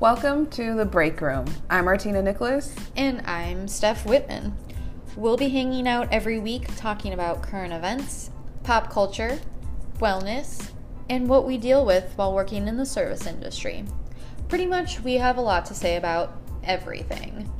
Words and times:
Welcome 0.00 0.46
to 0.50 0.76
the 0.76 0.84
break 0.84 1.20
room. 1.20 1.46
I'm 1.68 1.86
Martina 1.86 2.22
Nicholas. 2.22 2.72
And 2.94 3.20
I'm 3.22 3.66
Steph 3.66 4.06
Whitman. 4.06 4.56
We'll 5.16 5.36
be 5.36 5.48
hanging 5.48 5.88
out 5.88 6.06
every 6.12 6.38
week 6.38 6.68
talking 6.76 7.12
about 7.12 7.42
current 7.42 7.72
events, 7.72 8.30
pop 8.62 8.92
culture, 8.92 9.40
wellness, 9.98 10.70
and 11.10 11.28
what 11.28 11.48
we 11.48 11.58
deal 11.58 11.84
with 11.84 12.12
while 12.14 12.32
working 12.32 12.68
in 12.68 12.76
the 12.76 12.86
service 12.86 13.26
industry. 13.26 13.86
Pretty 14.46 14.66
much, 14.66 15.00
we 15.00 15.14
have 15.14 15.36
a 15.36 15.40
lot 15.40 15.66
to 15.66 15.74
say 15.74 15.96
about 15.96 16.32
everything. 16.62 17.50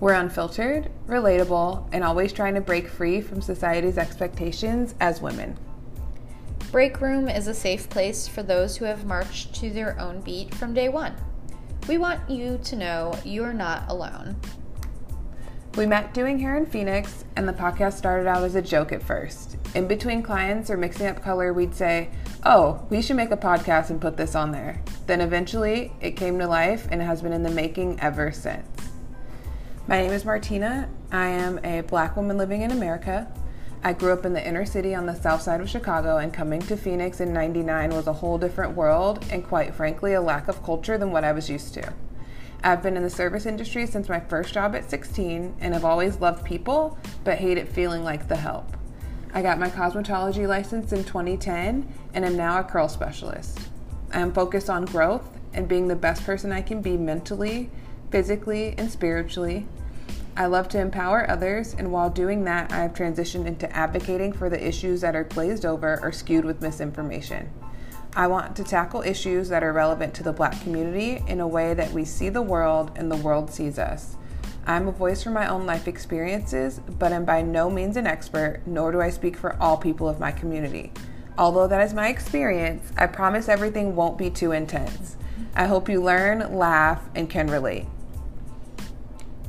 We're 0.00 0.12
unfiltered, 0.12 0.90
relatable, 1.06 1.88
and 1.92 2.04
always 2.04 2.34
trying 2.34 2.56
to 2.56 2.60
break 2.60 2.88
free 2.88 3.22
from 3.22 3.40
society's 3.40 3.96
expectations 3.96 4.94
as 5.00 5.22
women. 5.22 5.56
Break 6.70 7.00
Room 7.00 7.26
is 7.26 7.48
a 7.48 7.54
safe 7.54 7.88
place 7.88 8.28
for 8.28 8.42
those 8.42 8.76
who 8.76 8.84
have 8.84 9.06
marched 9.06 9.54
to 9.54 9.70
their 9.70 9.98
own 9.98 10.20
beat 10.20 10.54
from 10.54 10.74
day 10.74 10.90
one. 10.90 11.14
We 11.86 11.98
want 11.98 12.30
you 12.30 12.58
to 12.64 12.76
know 12.76 13.14
you 13.26 13.44
are 13.44 13.52
not 13.52 13.84
alone. 13.88 14.36
We 15.76 15.84
met 15.84 16.14
doing 16.14 16.38
hair 16.38 16.56
in 16.56 16.64
Phoenix, 16.64 17.26
and 17.36 17.46
the 17.46 17.52
podcast 17.52 17.94
started 17.94 18.26
out 18.26 18.42
as 18.42 18.54
a 18.54 18.62
joke 18.62 18.90
at 18.90 19.02
first. 19.02 19.58
In 19.74 19.86
between 19.86 20.22
clients 20.22 20.70
or 20.70 20.78
mixing 20.78 21.08
up 21.08 21.22
color, 21.22 21.52
we'd 21.52 21.74
say, 21.74 22.08
Oh, 22.42 22.86
we 22.88 23.02
should 23.02 23.16
make 23.16 23.32
a 23.32 23.36
podcast 23.36 23.90
and 23.90 24.00
put 24.00 24.16
this 24.16 24.34
on 24.34 24.50
there. 24.50 24.80
Then 25.06 25.20
eventually, 25.20 25.92
it 26.00 26.12
came 26.12 26.38
to 26.38 26.46
life 26.46 26.88
and 26.90 27.02
has 27.02 27.20
been 27.20 27.34
in 27.34 27.42
the 27.42 27.50
making 27.50 28.00
ever 28.00 28.32
since. 28.32 28.66
My 29.86 30.00
name 30.00 30.12
is 30.12 30.24
Martina. 30.24 30.88
I 31.12 31.26
am 31.26 31.62
a 31.64 31.82
black 31.82 32.16
woman 32.16 32.38
living 32.38 32.62
in 32.62 32.70
America. 32.70 33.30
I 33.86 33.92
grew 33.92 34.14
up 34.14 34.24
in 34.24 34.32
the 34.32 34.46
inner 34.46 34.64
city 34.64 34.94
on 34.94 35.04
the 35.04 35.14
south 35.14 35.42
side 35.42 35.60
of 35.60 35.68
Chicago, 35.68 36.16
and 36.16 36.32
coming 36.32 36.62
to 36.62 36.76
Phoenix 36.76 37.20
in 37.20 37.34
99 37.34 37.90
was 37.90 38.06
a 38.06 38.14
whole 38.14 38.38
different 38.38 38.74
world 38.74 39.22
and, 39.30 39.46
quite 39.46 39.74
frankly, 39.74 40.14
a 40.14 40.22
lack 40.22 40.48
of 40.48 40.62
culture 40.62 40.96
than 40.96 41.10
what 41.10 41.22
I 41.22 41.32
was 41.32 41.50
used 41.50 41.74
to. 41.74 41.92
I've 42.62 42.82
been 42.82 42.96
in 42.96 43.02
the 43.02 43.10
service 43.10 43.44
industry 43.44 43.86
since 43.86 44.08
my 44.08 44.20
first 44.20 44.54
job 44.54 44.74
at 44.74 44.88
16 44.88 45.56
and 45.60 45.74
have 45.74 45.84
always 45.84 46.18
loved 46.18 46.46
people, 46.46 46.96
but 47.24 47.36
hated 47.36 47.68
feeling 47.68 48.02
like 48.02 48.26
the 48.26 48.36
help. 48.36 48.74
I 49.34 49.42
got 49.42 49.58
my 49.58 49.68
cosmetology 49.68 50.48
license 50.48 50.94
in 50.94 51.04
2010 51.04 51.86
and 52.14 52.24
am 52.24 52.38
now 52.38 52.60
a 52.60 52.64
curl 52.64 52.88
specialist. 52.88 53.60
I 54.12 54.20
am 54.20 54.32
focused 54.32 54.70
on 54.70 54.86
growth 54.86 55.28
and 55.52 55.68
being 55.68 55.88
the 55.88 55.94
best 55.94 56.24
person 56.24 56.52
I 56.52 56.62
can 56.62 56.80
be 56.80 56.96
mentally, 56.96 57.68
physically, 58.10 58.74
and 58.78 58.90
spiritually. 58.90 59.66
I 60.36 60.46
love 60.46 60.68
to 60.70 60.80
empower 60.80 61.30
others, 61.30 61.74
and 61.78 61.92
while 61.92 62.10
doing 62.10 62.42
that, 62.44 62.72
I 62.72 62.78
have 62.78 62.92
transitioned 62.92 63.46
into 63.46 63.70
advocating 63.74 64.32
for 64.32 64.50
the 64.50 64.66
issues 64.66 65.00
that 65.02 65.14
are 65.14 65.22
glazed 65.22 65.64
over 65.64 66.00
or 66.02 66.10
skewed 66.10 66.44
with 66.44 66.60
misinformation. 66.60 67.50
I 68.16 68.26
want 68.26 68.56
to 68.56 68.64
tackle 68.64 69.02
issues 69.02 69.48
that 69.50 69.62
are 69.62 69.72
relevant 69.72 70.12
to 70.14 70.24
the 70.24 70.32
black 70.32 70.60
community 70.62 71.22
in 71.28 71.38
a 71.38 71.46
way 71.46 71.72
that 71.74 71.92
we 71.92 72.04
see 72.04 72.30
the 72.30 72.42
world 72.42 72.90
and 72.96 73.10
the 73.10 73.16
world 73.16 73.50
sees 73.50 73.78
us. 73.78 74.16
I'm 74.66 74.88
a 74.88 74.92
voice 74.92 75.22
for 75.22 75.30
my 75.30 75.46
own 75.46 75.66
life 75.66 75.86
experiences, 75.86 76.80
but 76.98 77.12
am 77.12 77.24
by 77.24 77.42
no 77.42 77.70
means 77.70 77.96
an 77.96 78.06
expert, 78.06 78.62
nor 78.66 78.90
do 78.90 79.00
I 79.00 79.10
speak 79.10 79.36
for 79.36 79.60
all 79.62 79.76
people 79.76 80.08
of 80.08 80.18
my 80.18 80.32
community. 80.32 80.92
Although 81.38 81.68
that 81.68 81.84
is 81.86 81.94
my 81.94 82.08
experience, 82.08 82.90
I 82.96 83.06
promise 83.06 83.48
everything 83.48 83.94
won't 83.94 84.18
be 84.18 84.30
too 84.30 84.50
intense. 84.50 85.16
I 85.54 85.66
hope 85.66 85.88
you 85.88 86.02
learn, 86.02 86.56
laugh, 86.56 87.02
and 87.14 87.30
can 87.30 87.46
relate. 87.46 87.86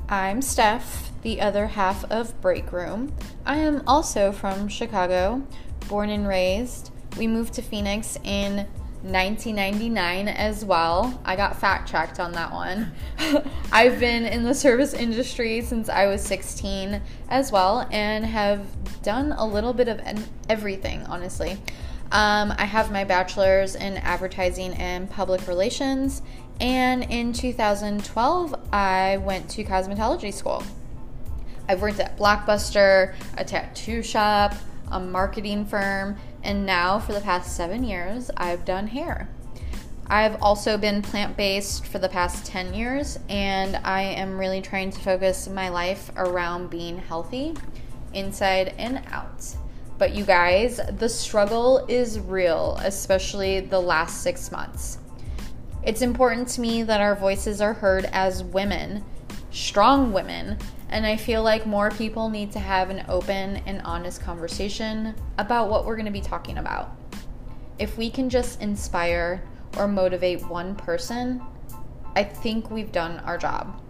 I'm 0.08 0.44
Steph, 0.44 1.11
the 1.23 1.42
other 1.42 1.66
half 1.66 2.03
of 2.11 2.39
Break 2.39 2.72
Room. 2.72 3.11
I 3.44 3.58
am 3.58 3.81
also 3.88 4.31
from 4.31 4.67
Chicago, 4.67 5.48
born 5.88 6.11
and 6.11 6.28
raised. 6.28 6.92
We 7.17 7.25
moved 7.25 7.53
to 7.56 7.64
Phoenix 7.64 8.16
in 8.23 8.67
1999 9.02 10.28
as 10.28 10.64
well. 10.64 11.20
I 11.26 11.36
got 11.36 11.59
fact 11.59 11.89
checked 11.89 12.20
on 12.20 12.33
that 12.33 12.52
one. 12.52 12.92
I've 13.72 14.00
been 14.00 14.26
in 14.26 14.44
the 14.44 14.53
service 14.53 14.94
industry 14.94 15.61
since 15.61 15.89
I 15.89 16.06
was 16.06 16.23
16 16.23 17.02
as 17.30 17.52
well 17.52 17.88
and 17.92 18.27
have 18.27 18.64
done 19.02 19.32
a 19.32 19.45
little 19.45 19.73
bit 19.73 19.88
of 19.88 19.99
everything, 20.48 21.02
honestly. 21.08 21.58
Um, 22.11 22.54
I 22.58 22.66
have 22.66 22.92
my 22.92 23.04
bachelor's 23.04 23.76
in 23.76 23.98
advertising 23.98 24.73
and 24.73 25.10
public 25.10 25.48
relations 25.48 26.21
and 26.60 27.04
in 27.11 27.33
2012, 27.33 28.55
I 28.71 29.17
went 29.17 29.49
to 29.52 29.64
cosmetology 29.64 30.33
school. 30.33 30.64
I've 31.67 31.82
worked 31.82 31.99
at 31.99 32.17
Blockbuster, 32.17 33.15
a 33.38 33.44
tattoo 33.44 34.02
shop, 34.02 34.54
a 34.89 34.99
marketing 34.99 35.65
firm, 35.65 36.15
and 36.44 36.65
now 36.65 36.99
for 36.99 37.11
the 37.11 37.21
past 37.21 37.55
seven 37.55 37.83
years, 37.83 38.32
I've 38.38 38.64
done 38.64 38.88
hair. 38.88 39.27
I've 40.08 40.42
also 40.42 40.77
been 40.77 41.02
plant 41.02 41.36
based 41.36 41.88
for 41.88 41.98
the 41.98 42.08
past 42.08 42.45
10 42.45 42.76
years, 42.76 43.20
and 43.27 43.76
I 43.77 44.04
am 44.04 44.38
really 44.38 44.61
trying 44.61 44.92
to 44.92 44.99
focus 44.99 45.49
my 45.49 45.70
life 45.70 46.11
around 46.15 46.70
being 46.70 46.99
healthy 46.99 47.55
inside 48.14 48.76
and 48.77 49.02
out. 49.11 49.55
But 49.98 50.14
you 50.14 50.26
guys, 50.26 50.82
the 50.98 51.08
struggle 51.08 51.86
is 51.88 52.20
real, 52.20 52.78
especially 52.82 53.61
the 53.61 53.80
last 53.80 54.22
six 54.22 54.52
months. 54.52 55.00
It's 55.83 56.02
important 56.02 56.48
to 56.50 56.61
me 56.61 56.83
that 56.83 57.00
our 57.00 57.16
voices 57.16 57.61
are 57.61 57.73
heard 57.73 58.06
as 58.11 58.44
women, 58.44 59.06
strong 59.52 60.11
women, 60.11 60.58
and 60.89 61.06
I 61.06 61.16
feel 61.16 61.44
like 61.44 61.66
more 61.66 61.92
people 61.92 62.30
need 62.30 62.52
to 62.54 62.60
have 62.60 62.89
an 62.89 63.06
open 63.08 63.61
and 63.66 63.82
honest 63.83 64.22
conversation 64.22 65.16
about 65.38 65.70
what 65.70 65.86
we're 65.86 65.95
to 65.98 66.12
be 66.12 66.22
talking 66.22 66.58
about. 66.58 66.95
If 67.80 67.98
we 67.98 68.10
can 68.10 68.30
just 68.30 68.62
inspire 68.62 69.44
or 69.77 69.88
motivate 69.88 70.45
one 70.48 70.76
person, 70.76 71.42
I 72.16 72.23
think 72.23 72.70
we've 72.70 72.92
done 72.92 73.20
our 73.20 73.38
job. 73.38 73.82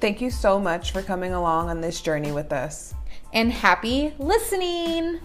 Thank 0.00 0.20
you 0.20 0.30
so 0.30 0.58
much 0.60 0.92
for 0.92 1.02
coming 1.02 1.32
along 1.32 1.70
on 1.70 1.80
this 1.80 2.00
journey 2.00 2.32
with 2.32 2.52
us. 2.52 2.94
And 3.34 3.50
happy 3.50 4.14
listening! 4.16 5.18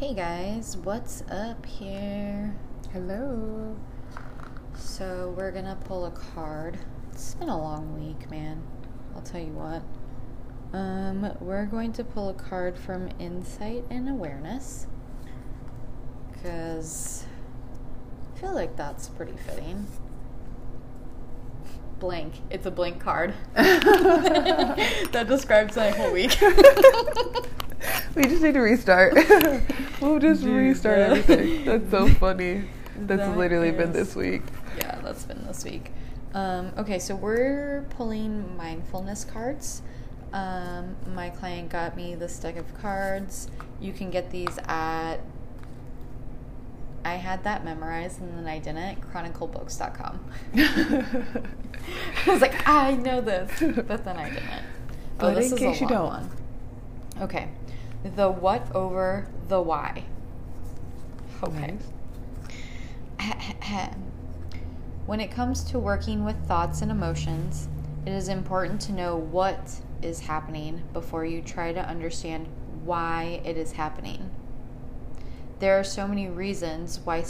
Hey 0.00 0.14
guys, 0.14 0.76
what's 0.78 1.22
up 1.30 1.64
here? 1.64 2.52
Hello. 2.92 3.76
So, 4.74 5.32
we're 5.36 5.52
gonna 5.52 5.78
pull 5.84 6.06
a 6.06 6.10
card. 6.10 6.76
It's 7.12 7.36
been 7.36 7.48
a 7.48 7.56
long 7.56 7.94
week, 7.94 8.28
man. 8.32 8.60
I'll 9.14 9.22
tell 9.22 9.40
you 9.40 9.52
what. 9.52 9.84
Um, 10.72 11.36
we're 11.40 11.66
going 11.66 11.92
to 11.94 12.04
pull 12.04 12.30
a 12.30 12.34
card 12.34 12.78
from 12.78 13.10
Insight 13.18 13.84
and 13.90 14.08
Awareness. 14.08 14.86
Because 16.32 17.26
I 18.34 18.40
feel 18.40 18.54
like 18.54 18.76
that's 18.76 19.08
pretty 19.08 19.36
fitting. 19.46 19.86
Blank. 21.98 22.34
It's 22.50 22.66
a 22.66 22.70
blank 22.70 23.00
card. 23.00 23.34
that 23.54 25.26
describes 25.28 25.76
my 25.76 25.90
whole 25.90 26.10
week. 26.10 26.36
we 28.16 28.22
just 28.24 28.42
need 28.42 28.54
to 28.54 28.60
restart. 28.60 29.14
we'll 30.00 30.18
just 30.18 30.42
Dude, 30.42 30.56
restart 30.56 30.98
everything. 30.98 31.64
That's 31.66 31.90
so 31.90 32.08
funny. 32.08 32.64
That's 32.96 33.20
that 33.20 33.36
literally 33.36 33.68
is, 33.68 33.76
been 33.76 33.92
this 33.92 34.16
week. 34.16 34.42
Yeah, 34.78 34.98
that's 35.02 35.24
been 35.24 35.44
this 35.46 35.64
week. 35.64 35.92
Um, 36.34 36.72
okay, 36.78 36.98
so 36.98 37.14
we're 37.14 37.86
pulling 37.90 38.56
mindfulness 38.56 39.24
cards. 39.24 39.82
Um, 40.32 40.96
my 41.14 41.30
client 41.30 41.70
got 41.70 41.96
me 41.96 42.14
this 42.14 42.38
deck 42.38 42.56
of 42.56 42.74
cards. 42.80 43.48
You 43.80 43.92
can 43.92 44.10
get 44.10 44.30
these 44.30 44.58
at. 44.66 45.18
I 47.04 47.14
had 47.14 47.42
that 47.44 47.64
memorized 47.64 48.20
and 48.20 48.38
then 48.38 48.46
I 48.46 48.58
didn't. 48.58 49.00
Chroniclebooks.com. 49.12 50.24
I 52.26 52.30
was 52.30 52.40
like, 52.40 52.68
I 52.68 52.92
know 52.92 53.20
this, 53.20 53.50
but 53.60 54.04
then 54.04 54.16
I 54.16 54.30
didn't. 54.30 54.44
Oh, 55.20 55.32
this 55.32 55.52
in 55.52 55.58
is 55.58 55.58
case 55.60 55.80
a 55.80 55.84
long 55.84 55.90
you 55.90 55.96
don't. 55.96 56.06
one. 56.08 56.30
Okay 57.20 57.48
the 58.04 58.30
what 58.30 58.74
over 58.74 59.28
the 59.48 59.60
why. 59.60 60.04
Okay. 61.42 61.76
Nice. 63.20 63.94
when 65.06 65.20
it 65.20 65.30
comes 65.30 65.62
to 65.64 65.78
working 65.78 66.24
with 66.24 66.36
thoughts 66.46 66.82
and 66.82 66.90
emotions, 66.90 67.68
it 68.04 68.12
is 68.12 68.28
important 68.28 68.80
to 68.82 68.92
know 68.92 69.16
what 69.16 69.80
is 70.02 70.20
happening 70.20 70.82
before 70.92 71.24
you 71.24 71.40
try 71.40 71.72
to 71.72 71.88
understand 71.88 72.48
why 72.84 73.40
it 73.44 73.56
is 73.56 73.72
happening. 73.72 74.30
There 75.60 75.78
are 75.78 75.84
so 75.84 76.08
many 76.08 76.28
reasons 76.28 76.98
why 77.04 77.24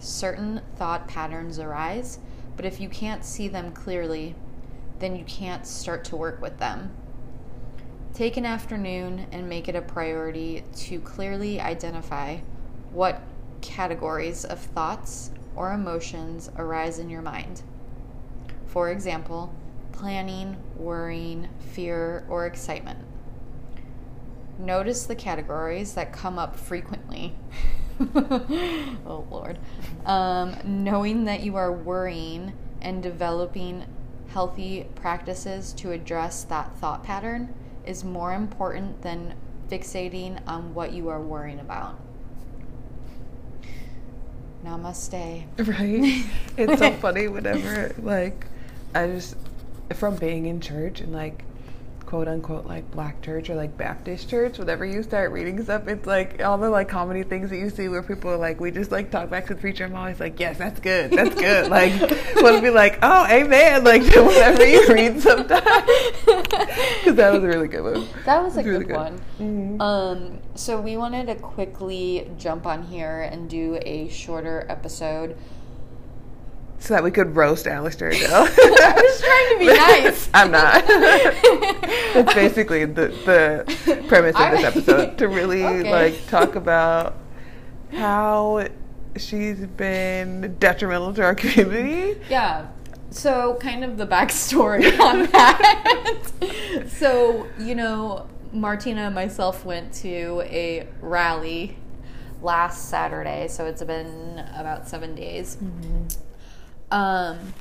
certain 0.00 0.60
thought 0.74 1.06
patterns 1.06 1.60
arise, 1.60 2.18
but 2.56 2.64
if 2.64 2.80
you 2.80 2.88
can't 2.88 3.24
see 3.24 3.46
them 3.46 3.70
clearly, 3.70 4.34
then 4.98 5.14
you 5.14 5.24
can't 5.24 5.64
start 5.64 6.04
to 6.06 6.16
work 6.16 6.42
with 6.42 6.58
them. 6.58 6.90
Take 8.12 8.36
an 8.36 8.46
afternoon 8.46 9.26
and 9.30 9.48
make 9.48 9.68
it 9.68 9.76
a 9.76 9.82
priority 9.82 10.64
to 10.74 10.98
clearly 11.00 11.60
identify 11.60 12.38
what 12.90 13.20
categories 13.60 14.44
of 14.44 14.58
thoughts 14.58 15.30
or 15.54 15.72
emotions 15.72 16.50
arise 16.56 16.98
in 16.98 17.10
your 17.10 17.22
mind. 17.22 17.62
For 18.66 18.90
example, 18.90 19.54
planning, 19.96 20.56
worrying, 20.76 21.48
fear, 21.72 22.24
or 22.28 22.46
excitement. 22.46 22.98
Notice 24.58 25.06
the 25.06 25.16
categories 25.16 25.94
that 25.94 26.12
come 26.12 26.38
up 26.38 26.56
frequently. 26.56 27.34
oh, 28.14 29.26
Lord. 29.30 29.58
Um, 30.04 30.56
knowing 30.64 31.24
that 31.24 31.42
you 31.42 31.56
are 31.56 31.72
worrying 31.72 32.52
and 32.80 33.02
developing 33.02 33.86
healthy 34.28 34.86
practices 34.94 35.72
to 35.74 35.92
address 35.92 36.44
that 36.44 36.74
thought 36.76 37.02
pattern 37.02 37.54
is 37.86 38.04
more 38.04 38.34
important 38.34 39.02
than 39.02 39.34
fixating 39.68 40.40
on 40.46 40.74
what 40.74 40.92
you 40.92 41.08
are 41.08 41.20
worrying 41.20 41.60
about. 41.60 41.98
Namaste. 44.64 45.44
Right? 45.58 46.24
It's 46.56 46.78
so 46.78 46.92
funny 46.92 47.28
whenever, 47.28 47.94
like, 48.02 48.46
I 48.94 49.08
just, 49.08 49.36
from 49.94 50.16
being 50.16 50.46
in 50.46 50.60
church 50.60 51.00
and, 51.00 51.12
like, 51.12 51.44
quote 52.06 52.28
unquote 52.28 52.66
like 52.66 52.88
black 52.92 53.20
church 53.20 53.50
or 53.50 53.56
like 53.56 53.76
Baptist 53.76 54.30
church, 54.30 54.58
whenever 54.58 54.84
you 54.84 55.02
start 55.02 55.32
reading 55.32 55.62
stuff, 55.62 55.88
it's 55.88 56.06
like 56.06 56.40
all 56.42 56.56
the 56.56 56.70
like 56.70 56.88
comedy 56.88 57.24
things 57.24 57.50
that 57.50 57.58
you 57.58 57.68
see 57.68 57.88
where 57.88 58.02
people 58.02 58.30
are 58.30 58.36
like, 58.36 58.60
we 58.60 58.70
just 58.70 58.92
like 58.92 59.10
talk 59.10 59.28
back 59.28 59.46
to 59.48 59.54
the 59.54 59.60
preacher. 59.60 59.84
I'm 59.84 59.94
always 59.94 60.20
like, 60.20 60.38
yes, 60.38 60.56
that's 60.56 60.80
good, 60.80 61.10
that's 61.10 61.34
good. 61.34 61.68
like, 61.70 61.92
want 62.36 62.56
to 62.56 62.62
be 62.62 62.70
like, 62.70 62.98
oh, 63.02 63.26
amen. 63.28 63.84
Like, 63.84 64.02
whenever 64.14 64.64
you 64.64 64.86
read 64.88 65.20
sometimes, 65.20 65.64
because 66.24 67.16
that 67.16 67.32
was 67.32 67.42
a 67.42 67.48
really 67.48 67.68
good 67.68 67.82
one. 67.82 68.08
That 68.24 68.42
was 68.42 68.56
a 68.56 68.62
really 68.62 68.84
good, 68.84 68.96
one. 68.96 69.20
Mhm. 69.40 69.80
Um, 69.80 70.38
so 70.54 70.80
we 70.80 70.96
wanted 70.96 71.26
to 71.26 71.34
quickly 71.34 72.30
jump 72.38 72.66
on 72.66 72.84
here 72.84 73.22
and 73.22 73.50
do 73.50 73.78
a 73.82 74.08
shorter 74.08 74.64
episode. 74.68 75.36
So 76.78 76.94
that 76.94 77.02
we 77.02 77.10
could 77.10 77.34
roast 77.34 77.66
Allister 77.66 78.08
Adel. 78.08 78.30
I 78.34 78.92
was 78.96 79.20
trying 79.20 79.52
to 79.52 79.58
be 79.58 79.66
nice. 80.04 80.28
I'm 80.34 80.50
not. 80.50 80.86
That's 82.14 82.34
basically 82.34 82.84
the, 82.84 83.08
the 83.24 84.04
premise 84.08 84.36
of 84.36 84.50
this 84.52 84.64
episode 84.64 85.18
to 85.18 85.28
really 85.28 85.64
Okay. 85.64 85.90
like 85.90 86.26
talk 86.28 86.54
about 86.54 87.16
how 87.92 88.68
she's 89.16 89.66
been 89.66 90.56
detrimental 90.58 91.14
to 91.14 91.22
our 91.22 91.34
community. 91.34 92.20
Yeah. 92.28 92.68
So, 93.10 93.56
kind 93.60 93.82
of 93.82 93.96
the 93.96 94.06
backstory 94.06 94.98
on 95.00 95.26
that. 95.32 96.22
so, 96.88 97.46
you 97.58 97.74
know, 97.74 98.28
Martina 98.52 99.02
and 99.02 99.14
myself 99.14 99.64
went 99.64 99.92
to 99.94 100.42
a 100.44 100.86
rally 101.00 101.78
last 102.42 102.90
Saturday, 102.90 103.48
so 103.48 103.64
it's 103.64 103.82
been 103.82 104.44
about 104.54 104.88
seven 104.88 105.14
days. 105.14 105.56
Mm-hmm. 105.56 106.08
Um, 106.90 107.54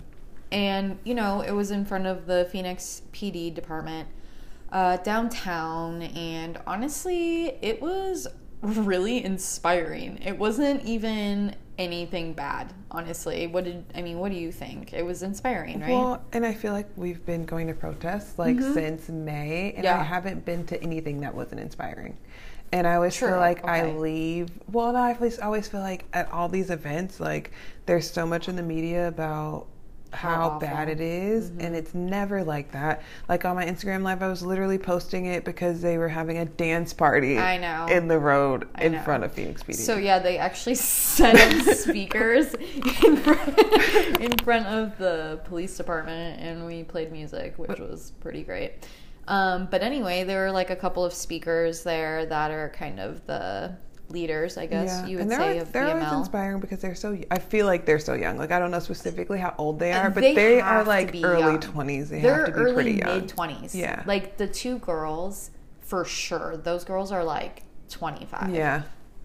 and, 0.52 1.00
you 1.04 1.16
know, 1.16 1.42
it 1.42 1.52
was 1.52 1.72
in 1.72 1.86
front 1.86 2.06
of 2.06 2.28
the 2.28 2.48
Phoenix 2.52 3.02
PD 3.12 3.54
department 3.54 4.08
uh, 4.72 4.98
downtown, 4.98 6.02
and 6.02 6.60
honestly, 6.68 7.58
it 7.62 7.82
was 7.82 8.28
really 8.62 9.24
inspiring. 9.24 10.20
It 10.24 10.38
wasn't 10.38 10.84
even 10.86 11.56
anything 11.78 12.34
bad, 12.34 12.74
honestly. 12.90 13.48
What 13.48 13.66
did 13.66 13.86
I 13.96 14.02
mean? 14.02 14.18
What 14.20 14.32
do 14.32 14.38
you 14.38 14.52
think? 14.52 14.94
It 14.94 15.04
was 15.04 15.24
inspiring, 15.24 15.82
right? 15.82 15.90
Well, 15.90 16.24
and 16.34 16.46
I 16.46 16.54
feel 16.54 16.74
like 16.74 16.88
we've 16.96 17.26
been 17.26 17.46
going 17.46 17.68
to 17.68 17.74
protests 17.74 18.40
like 18.40 18.60
since 18.60 19.10
May, 19.10 19.74
and 19.74 19.86
I 19.86 19.94
Mm-hmm. 19.96 20.04
Haven't 20.04 20.46
been 20.46 20.66
to 20.68 20.82
anything 20.82 21.20
that 21.22 21.34
wasn't 21.34 21.62
inspiring. 21.62 22.18
And 22.72 22.86
I 22.86 22.96
always 22.96 23.16
True, 23.16 23.30
feel 23.30 23.38
like 23.38 23.66
I 23.66 23.92
leave. 23.92 24.50
Well, 24.72 24.92
no, 24.94 25.00
I 25.00 25.14
always, 25.14 25.40
always 25.40 25.68
feel 25.68 25.82
like 25.82 26.06
at 26.14 26.30
all 26.32 26.50
these 26.50 26.70
events, 26.70 27.20
like 27.20 27.52
there's 27.86 28.10
so 28.10 28.26
much 28.26 28.50
in 28.50 28.56
the 28.56 28.64
media 28.64 29.08
about 29.08 29.68
How 30.12 30.30
how. 30.30 30.50
Mm-hmm. 30.50 30.60
bad 30.60 30.90
it 30.90 31.00
is, 31.00 31.50
and 31.60 31.76
it's 31.76 31.94
never 31.94 32.44
like 32.44 32.72
that. 32.74 33.02
Like 33.30 33.46
on 33.46 33.56
my 33.56 33.66
Instagram 33.66 34.02
live, 34.04 34.22
I 34.22 34.28
was 34.28 34.42
literally 34.44 34.78
posting 34.78 35.26
it 35.28 35.46
because 35.46 35.82
they 35.82 35.98
were 35.98 36.10
having 36.10 36.38
a 36.40 36.46
dance 36.46 36.92
party. 36.94 37.38
I 37.38 37.58
know. 37.58 37.86
in 37.94 38.08
the 38.10 38.20
road 38.20 38.68
I 38.76 38.86
in 38.86 38.94
know. 38.94 39.02
front 39.04 39.24
of 39.24 39.32
Phoenix 39.32 39.64
PD. 39.64 39.76
So 39.76 39.96
yeah, 39.98 40.20
they 40.20 40.38
actually 40.38 40.76
set 41.16 41.36
up 41.36 41.76
speakers 41.76 42.54
in 42.56 43.18
front, 43.18 43.58
in 44.20 44.38
front 44.40 44.66
of 44.68 44.98
the 44.98 45.40
police 45.46 45.78
department, 45.78 46.42
and 46.42 46.66
we 46.66 46.84
played 46.84 47.12
music, 47.12 47.54
which 47.58 47.80
was 47.80 48.12
pretty 48.20 48.44
great. 48.44 48.86
Um, 49.28 49.68
but 49.72 49.82
anyway, 49.82 50.24
there 50.24 50.46
were 50.46 50.52
like 50.52 50.70
a 50.70 50.76
couple 50.76 51.04
of 51.04 51.14
speakers 51.14 51.84
there 51.84 52.26
that 52.28 52.52
are 52.52 52.70
kind 52.70 53.00
of 53.00 53.26
the 53.26 53.76
leaders, 54.10 54.56
I 54.58 54.68
guess 54.68 55.08
you 55.08 55.18
would 55.18 55.24
and 55.24 55.32
they're, 55.32 55.40
say, 55.40 55.48
always, 55.50 55.62
of 55.64 55.72
they're 55.74 55.90
always 55.90 56.12
inspiring 56.14 56.60
because 56.60 56.80
they're 56.80 56.94
so. 56.96 57.18
I 57.32 57.40
feel 57.40 57.66
like 57.66 57.86
they're 57.88 57.98
so 58.00 58.14
young. 58.14 58.38
Like 58.38 58.52
I 58.52 58.60
don't 58.60 58.70
know 58.72 58.80
specifically 58.80 59.40
how 59.40 59.56
old 59.58 59.80
they 59.80 59.92
are, 59.94 60.06
And 60.06 60.14
but 60.14 60.22
they 60.22 60.36
they, 60.36 60.62
are 60.62 60.84
like 60.84 61.16
early 61.24 61.58
twenties. 61.58 62.10
They 62.10 62.22
They're 62.22 62.46
have 62.46 62.46
to 62.48 62.52
be 62.52 62.58
early 62.60 62.74
pretty 62.74 62.92
young. 63.00 63.22
mid 63.22 63.30
twenties. 63.30 63.74
Yeah. 63.76 64.04
like 64.06 64.38
the 64.38 64.48
two 64.48 64.78
girls 64.80 65.50
for 65.82 66.06
sure. 66.06 66.58
Those 66.58 66.84
girls 66.84 67.12
are 67.12 67.24
like 67.24 67.64
twenty 67.90 68.26
five. 68.26 68.54
Yeah, 68.54 68.84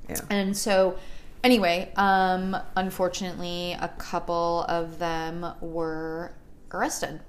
yeah. 0.08 0.16
And 0.30 0.56
so, 0.56 0.98
anyway, 1.44 1.92
um, 1.96 2.56
unfortunately, 2.76 3.76
a 3.78 3.88
couple 3.98 4.64
of 4.66 4.98
them 4.98 5.46
were 5.60 6.32
arrested. 6.72 7.20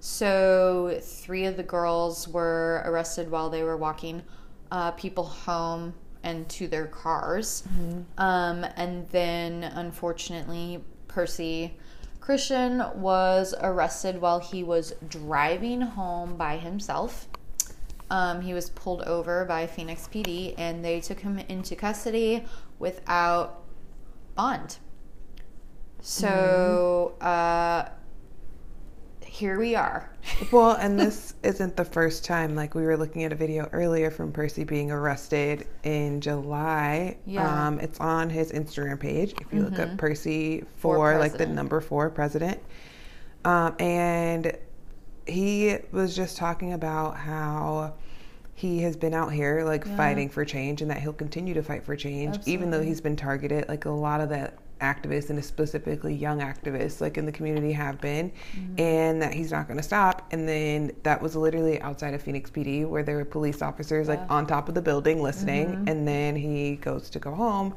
So, 0.00 0.98
three 1.02 1.46
of 1.46 1.56
the 1.56 1.62
girls 1.62 2.28
were 2.28 2.82
arrested 2.84 3.30
while 3.30 3.50
they 3.50 3.62
were 3.62 3.76
walking 3.76 4.22
uh, 4.70 4.92
people 4.92 5.24
home 5.24 5.94
and 6.22 6.48
to 6.50 6.68
their 6.68 6.86
cars. 6.86 7.62
Um, 8.18 8.64
and 8.76 9.08
then, 9.08 9.64
unfortunately, 9.64 10.84
Percy 11.08 11.76
Christian 12.20 12.82
was 12.96 13.54
arrested 13.60 14.20
while 14.20 14.40
he 14.40 14.64
was 14.64 14.92
driving 15.08 15.80
home 15.80 16.36
by 16.36 16.56
himself. 16.56 17.28
Um, 18.10 18.40
he 18.40 18.52
was 18.52 18.70
pulled 18.70 19.02
over 19.02 19.44
by 19.44 19.66
Phoenix 19.66 20.08
PD 20.12 20.54
and 20.58 20.84
they 20.84 21.00
took 21.00 21.20
him 21.20 21.38
into 21.38 21.76
custody 21.76 22.44
without 22.78 23.62
bond. 24.34 24.78
So 26.00 27.14
uh, 27.20 27.88
here 29.26 29.58
we 29.58 29.74
are. 29.74 30.10
Well, 30.52 30.72
and 30.72 30.98
this 31.00 31.34
isn't 31.42 31.76
the 31.76 31.84
first 31.84 32.24
time. 32.24 32.54
Like 32.54 32.74
we 32.74 32.82
were 32.82 32.96
looking 32.96 33.24
at 33.24 33.32
a 33.32 33.34
video 33.34 33.68
earlier 33.72 34.10
from 34.10 34.32
Percy 34.32 34.64
being 34.64 34.90
arrested 34.90 35.66
in 35.82 36.20
July. 36.20 37.16
Yeah. 37.26 37.66
Um, 37.68 37.80
it's 37.80 37.98
on 38.00 38.28
his 38.28 38.52
Instagram 38.52 39.00
page. 39.00 39.34
If 39.40 39.52
you 39.52 39.62
look 39.62 39.78
up 39.78 39.96
Percy 39.96 40.64
For 40.76 40.96
for, 40.96 41.18
like 41.18 41.38
the 41.38 41.46
number 41.46 41.80
four 41.80 42.10
president, 42.10 42.60
um, 43.44 43.74
and 43.78 44.56
he 45.26 45.78
was 45.92 46.14
just 46.14 46.36
talking 46.36 46.72
about 46.74 47.16
how 47.16 47.94
he 48.54 48.80
has 48.82 48.96
been 48.96 49.14
out 49.14 49.32
here 49.32 49.64
like 49.64 49.84
Yeah. 49.84 49.96
fighting 49.96 50.28
for 50.28 50.44
change 50.44 50.82
and 50.82 50.90
that 50.90 50.98
he'll 50.98 51.12
continue 51.12 51.54
to 51.54 51.62
fight 51.62 51.84
for 51.84 51.94
change 51.96 52.38
even 52.46 52.70
though 52.70 52.82
he's 52.82 53.00
been 53.02 53.16
targeted 53.16 53.68
like 53.68 53.84
a 53.84 53.90
lot 53.90 54.20
of 54.20 54.28
the 54.30 54.50
activists 54.80 55.30
and 55.30 55.42
specifically 55.44 56.14
young 56.14 56.40
activists 56.40 57.00
like 57.00 57.16
in 57.16 57.24
the 57.26 57.32
community 57.32 57.72
have 57.72 58.00
been 58.00 58.30
Mm-hmm. 58.30 58.80
and 58.80 59.22
that 59.22 59.32
he's 59.32 59.50
not 59.52 59.66
going 59.66 59.78
to 59.78 59.82
stop 59.82 60.26
and 60.32 60.48
then 60.48 60.92
that 61.02 61.20
was 61.22 61.34
literally 61.34 61.80
outside 61.80 62.12
of 62.14 62.22
Phoenix 62.22 62.50
PD 62.50 62.86
where 62.86 63.02
there 63.02 63.16
were 63.16 63.24
police 63.24 63.62
officers 63.62 64.08
like 64.08 64.20
on 64.28 64.46
top 64.46 64.68
of 64.68 64.74
the 64.74 64.82
building 64.82 65.22
listening 65.22 65.68
Mhm. 65.68 65.90
and 65.90 66.06
then 66.08 66.36
he 66.36 66.76
goes 66.76 67.08
to 67.10 67.18
go 67.18 67.34
home 67.34 67.74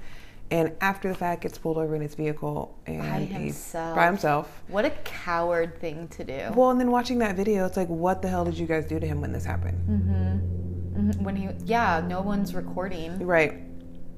and 0.52 0.72
after 0.82 1.10
the 1.10 1.16
fact 1.16 1.44
gets 1.44 1.58
pulled 1.60 1.78
over 1.78 1.96
in 1.96 2.02
his 2.02 2.16
vehicle 2.16 2.76
and 2.88 3.00
By 3.02 3.20
himself. 3.20 3.96
by 3.96 4.06
himself 4.08 4.64
What 4.68 4.84
a 4.84 4.90
coward 5.06 5.80
thing 5.80 6.08
to 6.10 6.24
do. 6.24 6.52
well, 6.56 6.72
and 6.72 6.80
then 6.80 6.90
watching 6.92 7.20
that 7.20 7.36
video, 7.36 7.66
it's 7.68 7.78
like, 7.78 7.88
what 7.88 8.22
the 8.24 8.28
hell 8.30 8.46
did 8.46 8.58
you 8.58 8.66
guys 8.66 8.86
do 8.86 9.00
to 9.00 9.06
him 9.08 9.22
when 9.22 9.32
this 9.32 9.46
happened? 9.46 9.78
Mhm. 9.88 11.22
When 11.22 11.36
he, 11.36 11.50
yeah, 11.66 12.04
no 12.06 12.22
one's 12.22 12.54
recording 12.56 13.26
Right. 13.26 13.54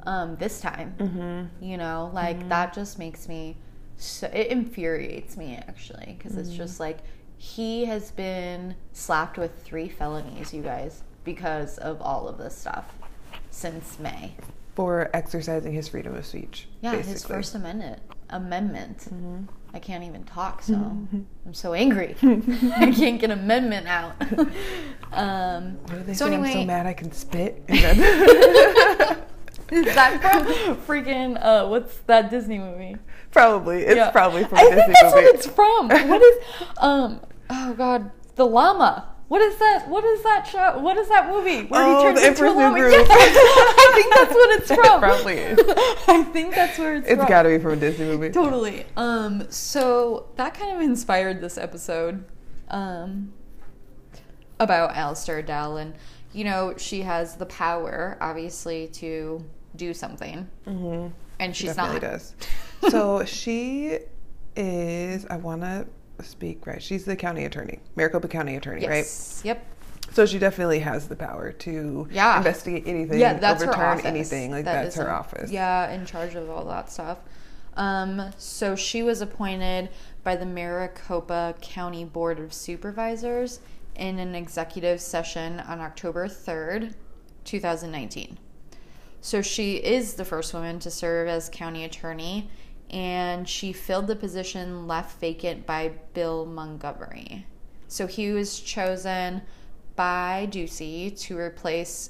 Um, 0.06 0.36
this 0.38 0.62
time. 0.62 0.96
Mm-hmm. 0.98 1.64
You 1.64 1.78
know, 1.78 2.12
like 2.14 2.48
that 2.50 2.74
just 2.74 3.00
makes 3.00 3.28
me 3.28 3.58
so 3.98 4.28
it 4.34 4.48
infuriates 4.48 5.38
me 5.38 5.56
actually 5.68 6.16
because 6.18 6.36
it's 6.36 6.50
just 6.50 6.80
like 6.80 7.00
he 7.38 7.86
has 7.86 8.12
been 8.12 8.76
slapped 8.94 9.38
with 9.38 9.64
three 9.64 9.90
felonies, 9.90 10.54
you 10.54 10.62
guys, 10.62 11.04
because 11.24 11.78
of 11.80 12.02
all 12.02 12.28
of 12.28 12.38
this 12.38 12.56
stuff 12.56 12.94
since 13.50 14.00
May. 14.00 14.36
For 14.76 15.10
exercising 15.14 15.74
his 15.74 15.88
freedom 15.88 16.16
of 16.16 16.26
speech. 16.26 16.68
Yeah, 16.82 16.96
his. 16.96 17.26
First 17.26 17.56
Amendment 17.56 18.02
amendment. 18.32 18.98
Mm-hmm. 19.00 19.44
I 19.74 19.80
can't 19.80 20.04
even 20.04 20.26
talk, 20.26 20.62
so 20.64 20.74
I'm 20.74 21.54
so 21.54 21.74
angry. 21.74 22.16
I 22.22 22.92
can't 22.92 23.22
get 23.22 23.32
amendment 23.32 23.88
out. 23.88 24.16
um, 25.14 25.78
What 25.78 25.92
do 25.92 26.04
they 26.04 26.14
so 26.14 26.28
say? 26.28 26.34
anyway, 26.34 26.50
I'm 26.50 26.54
so 26.54 26.66
mad 26.66 26.86
I 26.88 26.94
can 26.94 27.12
spit. 27.14 27.64
Is 29.72 29.86
that 29.96 30.22
from 30.22 30.76
freaking 30.78 31.38
uh, 31.44 31.68
what's 31.68 31.98
that 32.08 32.30
Disney 32.30 32.60
movie? 32.60 32.98
probably. 33.32 33.84
It's 33.84 33.96
Yeah. 33.96 34.12
probably 34.12 34.44
from 34.44 34.58
I 34.60 34.64
Disney 34.64 34.76
think 34.84 34.94
that's 35.02 35.16
movie. 35.16 35.26
what 35.28 35.36
it's 35.36 35.48
from. 35.48 35.88
What 35.88 36.22
is 36.22 36.38
um? 36.78 37.22
Oh 37.50 37.74
God, 37.74 38.12
the 38.36 38.46
llama. 38.46 39.08
What 39.30 39.42
is 39.42 39.56
that? 39.60 39.88
What 39.88 40.04
is 40.04 40.22
that 40.24 40.46
show? 40.46 40.78
What 40.80 40.98
is 40.98 41.08
that 41.08 41.30
movie 41.30 41.64
where 41.68 41.82
Oh, 41.86 41.98
he 42.00 42.04
turns 42.04 42.20
The 42.22 42.28
into 42.28 42.44
a 42.44 42.48
Emperor's 42.50 42.56
llama? 42.58 42.78
Yes, 42.80 43.08
I 43.10 43.92
think 43.96 44.14
that's 44.14 44.34
what 44.34 44.60
it's 44.60 44.72
It 44.72 44.76
from. 44.76 45.00
probably 45.00 45.38
is. 45.38 45.60
I 46.10 46.24
think 46.34 46.54
that's 46.54 46.78
where 46.78 46.96
it's, 46.96 47.08
It's 47.08 47.26
got 47.26 47.44
to 47.44 47.50
be 47.50 47.58
from 47.60 47.72
a 47.72 47.76
Disney 47.78 48.06
movie. 48.08 48.30
Totally. 48.30 48.86
Um, 48.98 49.50
so 49.50 50.28
that 50.36 50.54
kind 50.54 50.76
of 50.76 50.82
inspired 50.82 51.40
this 51.40 51.58
episode. 51.58 52.26
um, 52.68 53.32
about 54.60 54.96
Allister 54.96 55.40
and 55.40 55.94
you 56.34 56.44
know 56.44 56.74
she 56.78 57.02
has 57.02 57.36
the 57.38 57.46
power, 57.46 58.18
obviously, 58.22 58.88
to 58.90 59.44
do 59.76 59.94
something, 59.94 60.50
mm-hmm. 60.68 61.08
and 61.40 61.56
she's 61.56 61.76
Definitely 61.76 62.08
not. 62.08 62.12
does. 62.14 62.36
so 62.90 63.24
she 63.26 64.00
is. 64.56 65.26
I 65.30 65.38
want 65.38 65.62
to 65.62 65.88
speak 66.22 66.66
right. 66.68 66.82
She's 66.82 67.06
the 67.06 67.16
county 67.16 67.46
attorney, 67.46 67.80
Maricopa 67.96 68.28
County 68.28 68.56
attorney, 68.56 68.88
right? 68.88 69.06
Yep. 69.44 69.66
So 70.12 70.26
she 70.26 70.40
definitely 70.40 70.80
has 70.80 71.08
the 71.08 71.16
power 71.16 71.52
to 71.54 72.08
Yeah. 72.12 72.38
investigate 72.38 72.84
anything, 72.86 73.20
Yeah, 73.20 73.36
that's 73.36 73.64
overturn 73.64 74.02
anything. 74.02 74.52
Like 74.52 74.66
That 74.66 74.84
that's 74.84 74.96
her 74.98 75.04
in- 75.06 75.10
office. 75.10 75.52
Yeah, 75.52 75.90
in 75.92 76.06
charge 76.06 76.36
of 76.36 76.50
all 76.50 76.66
that 76.66 76.92
stuff. 76.92 77.20
Um, 77.78 78.32
so 78.38 78.76
she 78.76 79.02
was 79.04 79.22
appointed 79.22 79.88
by 80.26 80.36
the 80.36 80.46
Maricopa 80.46 81.56
County 81.62 82.04
Board 82.04 82.40
of 82.40 82.54
Supervisors 82.54 83.62
in 83.96 84.20
an 84.20 84.36
executive 84.36 85.00
session 85.00 85.62
on 85.62 85.80
October 85.80 86.28
3rd, 86.28 86.94
2019. 87.46 88.38
So 89.22 89.42
she 89.44 89.76
is 89.76 90.16
the 90.16 90.26
first 90.26 90.54
woman 90.54 90.80
to 90.80 90.90
serve 90.90 91.28
as 91.28 91.48
county 91.48 91.86
attorney, 91.86 92.50
and 92.90 93.48
she 93.48 93.72
filled 93.72 94.08
the 94.08 94.16
position 94.16 94.88
left 94.88 95.20
vacant 95.20 95.66
by 95.66 95.92
Bill 96.14 96.46
Montgomery. 96.46 97.46
So 97.88 98.08
he 98.08 98.32
was 98.32 98.60
chosen 98.60 99.44
by 99.96 100.48
Ducey 100.50 101.18
to 101.22 101.38
replace 101.38 102.10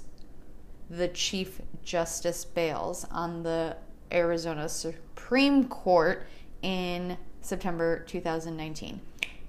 the 0.89 1.09
Chief 1.09 1.61
Justice 1.83 2.45
Bales 2.45 3.05
on 3.11 3.43
the 3.43 3.75
Arizona 4.11 4.69
Supreme 4.69 5.67
Court 5.67 6.25
in 6.61 7.17
September 7.41 8.03
2019. 8.07 9.01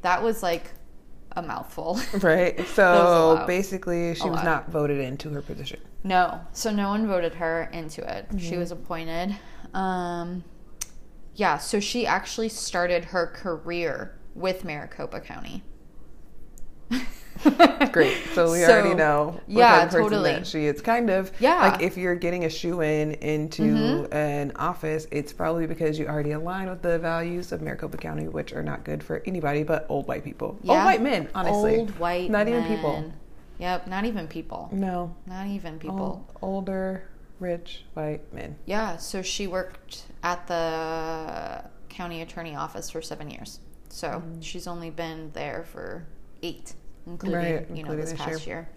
That 0.03 0.23
was 0.23 0.43
like 0.43 0.71
a 1.37 1.43
mouthful. 1.43 1.99
Right. 2.23 2.57
That 2.57 2.67
was 2.67 2.69
a 2.69 2.75
So 2.77 3.45
basically, 3.47 4.15
she 4.15 4.23
A 4.29 4.31
was 4.31 4.37
lot. 4.37 4.45
not 4.45 4.71
voted 4.71 4.99
into 5.01 5.31
her 5.31 5.43
position. 5.43 5.81
No, 6.05 6.41
so 6.53 6.71
no 6.71 6.89
one 6.89 7.07
voted 7.07 7.35
her 7.35 7.71
into 7.73 8.01
it. 8.03 8.29
Mm-hmm. 8.29 8.39
She 8.39 8.57
was 8.57 8.71
appointed. 8.71 9.37
Um, 9.75 10.45
yeah, 11.35 11.59
so 11.59 11.81
she 11.81 12.07
actually 12.07 12.49
started 12.49 13.07
her 13.07 13.27
career 13.27 14.19
with 14.35 14.65
Maricopa 14.65 15.21
County. 15.21 15.63
Great. 17.93 18.17
So 18.35 18.53
we 18.53 18.61
So, 18.61 18.71
already 18.73 18.95
know 18.95 19.41
what 19.47 19.59
yeah, 19.59 19.71
type 19.79 19.83
of 19.87 19.91
person 19.91 20.03
totally. 20.05 20.33
that 20.35 20.47
she 20.47 20.67
is. 20.67 20.81
Kind 20.81 21.11
of. 21.11 21.33
Yeah. 21.41 21.57
Like 21.71 21.83
if 21.83 21.97
you're 21.97 22.15
getting 22.15 22.45
a 22.45 22.51
shoe 22.51 22.81
in 22.83 23.13
into 23.15 23.63
Mm-hmm. 23.63 24.13
an 24.15 24.53
office, 24.57 25.07
it's 25.11 25.33
probably 25.33 25.67
because 25.67 25.99
you 25.99 26.07
already 26.07 26.33
align 26.33 26.69
with 26.71 26.83
the 26.83 26.99
values 26.99 27.51
of 27.53 27.61
Maricopa 27.63 27.97
County, 27.97 28.29
which 28.29 28.53
are 28.53 28.63
not 28.63 28.85
good 28.85 29.03
for 29.03 29.23
anybody 29.27 29.63
but 29.65 29.87
old 29.89 30.07
white 30.07 30.23
people. 30.25 30.59
Yeah. 30.63 30.75
Old 30.75 30.85
white 30.85 31.03
men, 31.03 31.29
honestly. 31.35 31.79
Old 31.79 31.99
white 31.99 32.31
Not 32.31 32.47
even 32.49 32.65
people. 32.65 33.13
Yep, 33.59 33.87
not 33.89 34.05
even 34.05 34.27
people. 34.29 34.69
No. 34.73 35.15
Not 35.27 35.47
even 35.47 35.79
people. 35.79 35.99
Old, 36.01 36.25
older, 36.43 37.05
rich 37.41 37.85
white 37.95 38.33
men. 38.33 38.57
Yeah, 38.67 38.97
so 38.97 39.23
she 39.23 39.47
worked 39.47 40.05
at 40.23 40.47
the 40.49 41.65
county 41.89 42.23
attorney 42.23 42.55
office 42.57 42.91
for 42.91 43.03
seven 43.03 43.31
years. 43.31 43.61
So 43.89 44.23
she's 44.41 44.67
only 44.67 44.91
been 44.91 45.31
there 45.35 45.65
for 45.71 46.07
eight, 46.43 46.75
including 47.07 47.39
Right, 47.39 47.67
you 47.71 47.83
know 47.85 47.93
including 47.93 48.05
this 48.05 48.15
past 48.15 48.47
year. 48.47 48.69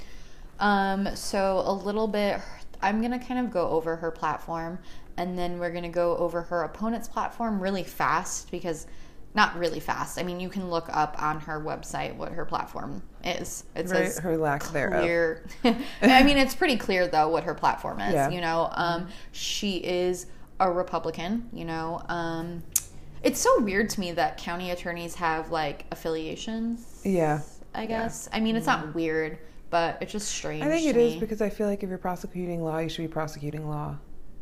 Um, 0.59 1.15
so 1.15 1.61
a 1.65 1.71
little 1.73 2.07
bit, 2.07 2.39
I'm 2.81 3.01
gonna 3.01 3.19
kind 3.19 3.45
of 3.45 3.51
go 3.51 3.69
over 3.69 3.95
her 3.97 4.11
platform, 4.11 4.79
and 5.17 5.37
then 5.37 5.59
we're 5.59 5.71
gonna 5.71 5.89
go 5.89 6.15
over 6.17 6.41
her 6.43 6.63
opponent's 6.63 7.07
platform 7.07 7.59
really 7.61 7.83
fast 7.83 8.51
because. 8.51 8.87
Not 9.33 9.57
really 9.57 9.81
fast. 9.81 10.17
I 10.17 10.23
mean, 10.23 10.39
you 10.39 10.47
can 10.47 10.69
look 10.69 10.87
up 10.93 11.21
on 11.21 11.41
her 11.41 11.59
website 11.59 12.15
what 12.15 12.31
her 12.31 12.45
platform 12.45 13.03
is. 13.21 13.65
It 13.75 13.79
Right, 13.79 14.07
says 14.07 14.19
her 14.19 14.37
lack 14.37 14.63
thereof. 14.71 15.41
I 16.01 16.23
mean, 16.23 16.37
it's 16.37 16.55
pretty 16.55 16.77
clear 16.77 17.05
though 17.09 17.27
what 17.27 17.43
her 17.43 17.53
platform 17.53 17.99
is. 17.99 18.13
Yeah. 18.13 18.29
You 18.29 18.39
know, 18.39 18.69
um, 18.71 19.09
she 19.33 19.75
is 19.79 20.27
a 20.61 20.71
Republican. 20.71 21.49
You 21.51 21.65
know, 21.65 22.01
um, 22.07 22.63
it's 23.23 23.41
so 23.41 23.59
weird 23.59 23.89
to 23.89 23.99
me 23.99 24.13
that 24.13 24.37
county 24.37 24.71
attorneys 24.71 25.15
have 25.15 25.51
like 25.51 25.83
affiliations. 25.91 27.01
Yeah. 27.03 27.41
I 27.75 27.85
guess. 27.85 28.29
I 28.31 28.39
mean, 28.39 28.55
it's 28.55 28.67
not 28.67 28.87
mm. 28.87 28.93
weird, 28.93 29.37
but 29.69 29.97
it's 30.01 30.11
just 30.11 30.29
strange. 30.29 30.63
I 30.63 30.69
think 30.69 30.83
to 30.83 30.89
it 30.89 30.97
is 30.97 31.13
me. 31.15 31.19
because 31.19 31.41
I 31.41 31.49
feel 31.49 31.67
like 31.67 31.83
if 31.83 31.89
you're 31.89 31.97
prosecuting 31.97 32.63
law, 32.63 32.79
you 32.79 32.89
should 32.89 33.03
be 33.03 33.07
prosecuting 33.07 33.67
law. 33.67 33.97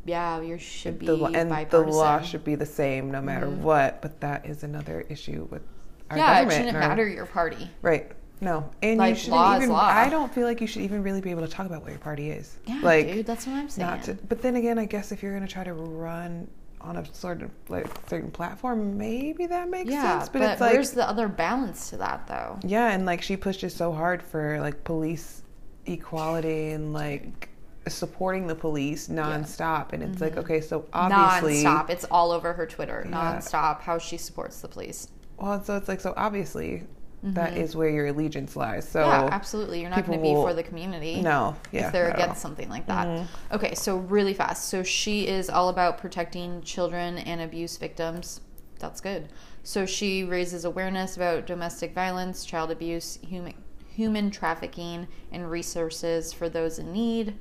yeah, 0.05 0.41
you 0.41 0.57
should 0.57 0.99
be 0.99 1.05
The, 1.07 1.15
law- 1.15 1.31
and 1.33 1.69
the 1.69 1.81
law 1.81 2.21
should 2.21 2.43
be 2.43 2.55
the 2.55 2.65
same 2.65 3.11
no 3.11 3.21
matter 3.21 3.47
mm-hmm. 3.47 3.63
what. 3.63 4.01
But 4.01 4.21
that 4.21 4.45
is 4.45 4.63
another 4.63 5.05
issue 5.09 5.47
with 5.49 5.63
our 6.09 6.17
yeah, 6.17 6.41
it 6.41 6.51
shouldn't 6.51 6.75
our- 6.75 6.87
matter 6.87 7.07
your 7.07 7.25
party. 7.25 7.69
Right. 7.81 8.11
No. 8.41 8.69
And 8.81 8.97
Like, 8.97 9.15
you 9.15 9.21
shouldn't 9.21 9.63
even. 9.63 9.71
I 9.75 10.09
don't 10.09 10.33
feel 10.33 10.45
like 10.45 10.59
you 10.59 10.67
should 10.67 10.81
even 10.81 11.01
really 11.01 11.21
be 11.21 11.31
able 11.31 11.43
to 11.43 11.47
talk 11.47 11.65
about 11.65 11.81
what 11.81 11.91
your 11.91 11.99
party 11.99 12.29
is. 12.29 12.57
Yeah, 12.65 12.81
like 12.83 13.07
dude, 13.07 13.25
that's 13.25 13.47
what 13.47 13.55
I'm 13.55 13.69
saying. 13.69 13.87
not 13.87 14.03
to 14.03 14.15
but 14.27 14.41
then 14.41 14.57
again 14.57 14.77
I 14.77 14.85
guess 14.85 15.11
if 15.11 15.23
you're 15.23 15.33
gonna 15.33 15.47
try 15.47 15.63
to 15.63 15.73
run 15.73 16.49
on 16.83 16.97
a 16.97 17.13
sort 17.15 17.41
of 17.41 17.51
like 17.69 17.87
certain 18.07 18.29
platform, 18.31 18.97
maybe 18.97 19.45
that 19.47 19.69
makes 19.69 19.89
yeah, 19.89 20.19
sense. 20.19 20.29
But, 20.29 20.41
it's 20.41 20.61
like 20.61 20.73
where's 20.73 20.91
the 20.91 21.07
other 21.07 21.27
balance 21.27 21.89
to 21.91 21.97
that 21.97 22.27
though? 22.27 22.59
Yeah, 22.63 22.91
and 22.91 23.05
like 23.05 23.21
she 23.21 23.37
pushes 23.37 23.73
so 23.73 23.91
hard 23.91 24.21
for 24.21 24.59
like 24.59 24.83
police 24.83 25.43
equality 25.85 26.71
and 26.71 26.93
like 26.93 27.49
supporting 27.87 28.47
the 28.47 28.55
police 28.55 29.07
nonstop. 29.07 29.93
And 29.93 30.03
it's 30.03 30.21
like, 30.21 30.37
okay, 30.37 30.61
so 30.61 30.85
obviously 30.93 31.63
Mm-hmm. 31.63 31.67
nonstop. 31.67 31.89
It's 31.89 32.05
all 32.05 32.31
over 32.31 32.53
her 32.53 32.65
Twitter. 32.65 33.05
Yeah. 33.09 33.35
Nonstop. 33.37 33.81
How 33.81 33.97
she 33.97 34.17
supports 34.17 34.61
the 34.61 34.67
police. 34.67 35.09
Well, 35.37 35.63
so 35.63 35.77
it's 35.77 35.87
like 35.87 35.99
so 36.01 36.13
obviously 36.15 36.83
that 37.23 37.55
is 37.57 37.73
where 37.75 37.89
your 37.89 38.07
allegiance 38.07 38.55
lies. 38.55 38.87
So 38.87 38.99
Mm-hmm. 38.99 39.27
yeah, 39.27 39.33
absolutely. 39.33 39.79
You're 39.81 39.89
not 39.89 40.05
going 40.05 40.19
to 40.19 40.21
be 40.23 40.33
will- 40.33 40.43
for 40.43 40.53
the 40.53 40.63
community. 40.63 41.21
No, 41.21 41.55
yeah, 41.71 41.87
if 41.87 41.93
they're 41.93 42.11
against 42.11 42.41
something 42.41 42.69
like 42.69 42.85
that. 42.87 43.27
Okay, 43.51 43.73
so 43.75 43.97
really 43.97 44.33
fast. 44.33 44.67
So 44.67 44.83
she 44.83 45.27
is 45.27 45.49
all 45.49 45.69
about 45.69 45.97
protecting 45.97 46.61
children 46.63 47.17
and 47.19 47.39
abuse 47.41 47.77
victims. 47.77 48.41
That's 48.79 48.99
good. 48.99 49.29
So 49.63 49.85
she 49.85 50.25
raises 50.25 50.65
awareness 50.65 51.15
about 51.15 51.45
domestic 51.47 51.93
violence, 51.93 52.43
child 52.43 52.69
abuse, 52.71 53.17
human 53.21 53.53
human 53.87 54.29
trafficking, 54.31 55.07
and 55.31 55.49
resources 55.49 56.33
for 56.33 56.49
those 56.49 56.79
in 56.79 56.91
need. 56.91 57.35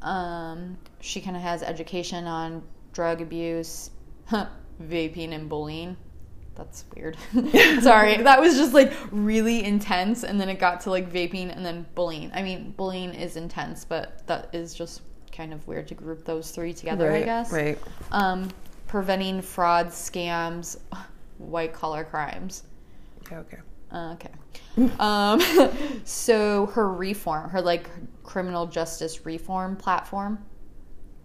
Um, 0.00 0.78
she 1.00 1.20
kind 1.20 1.36
of 1.36 1.42
has 1.42 1.62
education 1.62 2.26
on 2.26 2.62
drug 2.92 3.20
abuse, 3.20 3.90
vaping, 4.82 5.32
and 5.32 5.48
bullying. 5.48 5.96
That's 6.54 6.84
weird. 6.94 7.16
Sorry, 7.82 8.18
that 8.22 8.40
was 8.40 8.56
just 8.56 8.74
like 8.74 8.92
really 9.10 9.64
intense, 9.64 10.22
and 10.22 10.40
then 10.40 10.48
it 10.48 10.58
got 10.58 10.82
to 10.82 10.90
like 10.90 11.10
vaping 11.10 11.54
and 11.54 11.64
then 11.64 11.86
bullying. 11.94 12.30
I 12.34 12.42
mean, 12.42 12.72
bullying 12.76 13.14
is 13.14 13.36
intense, 13.36 13.84
but 13.84 14.26
that 14.26 14.50
is 14.52 14.74
just 14.74 15.02
kind 15.32 15.52
of 15.52 15.66
weird 15.66 15.88
to 15.88 15.94
group 15.94 16.24
those 16.24 16.50
three 16.50 16.74
together, 16.74 17.08
right, 17.08 17.22
I 17.22 17.24
guess. 17.24 17.52
Right. 17.52 17.78
Um, 18.10 18.50
preventing 18.86 19.40
fraud, 19.40 19.88
scams, 19.88 20.78
white 21.38 21.72
collar 21.72 22.04
crimes. 22.04 22.64
Okay. 23.22 23.36
okay. 23.36 23.58
Uh, 23.90 24.14
okay. 24.14 24.90
um, 24.98 25.40
so 26.04 26.66
her 26.66 26.92
reform, 26.92 27.50
her 27.50 27.60
like 27.60 27.88
criminal 28.22 28.66
justice 28.66 29.24
reform 29.26 29.76
platform. 29.76 30.44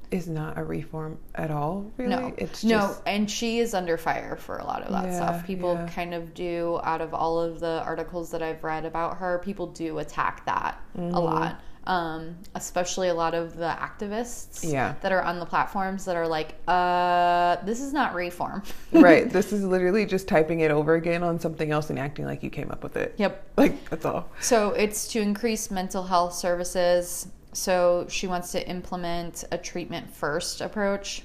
Is 0.09 0.27
not 0.29 0.57
a 0.57 0.63
reform 0.63 1.17
at 1.35 1.51
all, 1.51 1.91
really. 1.97 2.09
No, 2.15 2.33
It's 2.37 2.63
no, 2.63 2.95
and 3.05 3.29
she 3.29 3.59
is 3.59 3.73
under 3.73 3.97
fire 3.97 4.37
for 4.37 4.57
a 4.57 4.63
lot 4.63 4.81
of 4.81 4.91
that 4.93 5.05
Yeah, 5.05 5.15
stuff. 5.15 5.45
People 5.45 5.73
yeah. 5.73 5.87
kind 5.89 6.13
of 6.13 6.33
do, 6.33 6.79
out 6.83 7.01
of 7.01 7.13
all 7.13 7.39
of 7.41 7.59
the 7.59 7.81
articles 7.85 8.31
that 8.31 8.41
I've 8.41 8.63
read 8.63 8.85
about 8.85 9.17
her, 9.17 9.39
people 9.39 9.67
do 9.67 9.99
attack 9.99 10.45
that 10.45 10.79
Mm-hmm. 10.97 11.13
a 11.13 11.19
lot. 11.19 11.61
Um, 11.85 12.35
especially 12.53 13.07
a 13.07 13.13
lot 13.13 13.33
of 13.33 13.55
the 13.55 13.67
activists 13.69 14.69
Yeah. 14.69 14.95
that 15.01 15.13
are 15.13 15.21
on 15.21 15.39
the 15.39 15.45
platforms 15.45 16.03
that 16.03 16.17
are 16.17 16.27
like, 16.27 16.55
uh, 16.67 17.55
this 17.63 17.79
is 17.79 17.93
not 17.93 18.13
reform. 18.13 18.61
right. 18.91 19.29
This 19.29 19.53
is 19.53 19.63
literally 19.63 20.05
just 20.05 20.27
typing 20.27 20.59
it 20.59 20.69
over 20.71 20.95
again 20.95 21.23
on 21.23 21.39
something 21.39 21.71
else 21.71 21.89
and 21.89 21.97
acting 21.97 22.25
like 22.25 22.43
you 22.43 22.49
came 22.49 22.71
up 22.71 22.83
with 22.83 22.97
it. 22.97 23.13
Yep. 23.17 23.51
Like 23.55 23.89
that's 23.89 24.03
all. 24.03 24.29
So 24.41 24.71
it's 24.71 25.07
to 25.09 25.21
increase 25.21 25.71
mental 25.71 26.03
health 26.03 26.33
services. 26.33 27.27
So 27.57 28.05
she 28.07 28.27
wants 28.27 28.51
to 28.51 28.69
implement 28.69 29.43
a 29.51 29.57
treatment 29.57 30.13
first 30.13 30.61
approach. 30.61 31.23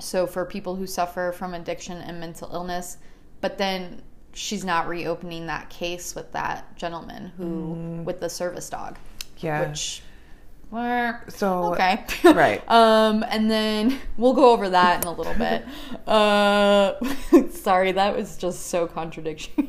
So 0.00 0.26
for 0.26 0.44
people 0.44 0.74
who 0.74 0.88
suffer 0.88 1.30
from 1.30 1.54
addiction 1.54 1.98
and 1.98 2.18
mental 2.18 2.50
illness, 2.52 2.98
but 3.40 3.56
then 3.56 4.02
she's 4.32 4.64
not 4.64 4.88
reopening 4.88 5.46
that 5.46 5.70
case 5.70 6.16
with 6.16 6.32
that 6.32 6.76
gentleman 6.76 7.30
who 7.36 7.76
mm. 7.76 8.04
with 8.04 8.18
the 8.18 8.28
service 8.28 8.68
dog, 8.68 8.98
Yeah. 9.38 9.68
which 9.68 10.02
So 11.28 11.72
okay 11.72 12.04
right. 12.24 12.62
um 12.68 13.24
and 13.28 13.50
then 13.50 13.98
we'll 14.16 14.34
go 14.34 14.50
over 14.52 14.68
that 14.70 15.02
in 15.02 15.08
a 15.08 15.12
little 15.12 15.34
bit 15.34 15.64
uh 16.08 16.94
sorry 17.50 17.92
that 17.92 18.14
was 18.16 18.36
just 18.36 18.66
so 18.66 18.86
contradictory 18.86 19.68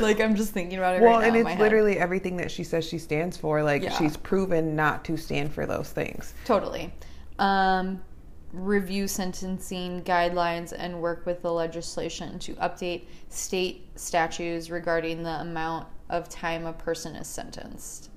like 0.00 0.20
i'm 0.20 0.34
just 0.36 0.52
thinking 0.52 0.78
about 0.78 0.96
it 0.96 1.02
Well, 1.02 1.18
right 1.18 1.20
now 1.22 1.26
and 1.28 1.36
it's 1.36 1.48
head. 1.48 1.58
literally 1.58 1.98
everything 1.98 2.36
that 2.38 2.50
she 2.50 2.64
says 2.64 2.84
she 2.84 2.98
stands 2.98 3.36
for. 3.36 3.62
Like 3.62 3.82
Yeah. 3.82 3.96
she's 3.98 4.16
proven 4.16 4.74
not 4.76 5.04
to 5.06 5.16
stand 5.16 5.52
for 5.52 5.66
those 5.66 5.90
things. 5.90 6.34
Totally. 6.44 6.92
Um, 7.38 8.00
review 8.52 9.06
sentencing 9.08 10.02
guidelines 10.02 10.72
and 10.76 11.00
work 11.02 11.26
with 11.26 11.42
the 11.42 11.52
legislation 11.52 12.38
to 12.40 12.54
update 12.54 13.04
state 13.28 13.88
statutes 13.96 14.70
regarding 14.70 15.22
the 15.22 15.40
amount 15.40 15.86
of 16.08 16.28
time 16.28 16.64
a 16.66 16.72
person 16.72 17.14
is 17.16 17.26
sentenced. 17.26 18.10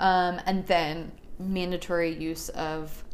Um, 0.00 0.40
and 0.46 0.66
then 0.66 1.12
mandatory 1.38 2.12
use 2.12 2.48
of 2.50 3.04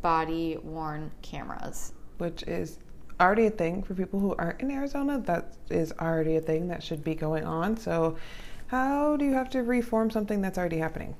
body 0.00 0.56
worn 0.62 1.10
cameras. 1.22 1.92
which 2.18 2.42
is 2.44 2.78
already 3.20 3.46
a 3.46 3.50
thing 3.50 3.82
for 3.82 3.94
people 3.94 4.18
who 4.20 4.34
aren't 4.38 4.60
in 4.60 4.70
Arizona. 4.70 5.20
That 5.20 5.54
is 5.70 5.92
already 6.00 6.36
a 6.36 6.40
thing 6.40 6.68
that 6.68 6.82
should 6.82 7.02
be 7.04 7.14
going 7.14 7.44
on. 7.44 7.76
So, 7.76 8.16
how 8.68 9.16
do 9.16 9.24
you 9.24 9.32
have 9.32 9.50
to 9.50 9.62
reform 9.62 10.10
something 10.10 10.40
that's 10.40 10.58
already 10.58 10.78
happening? 10.78 11.16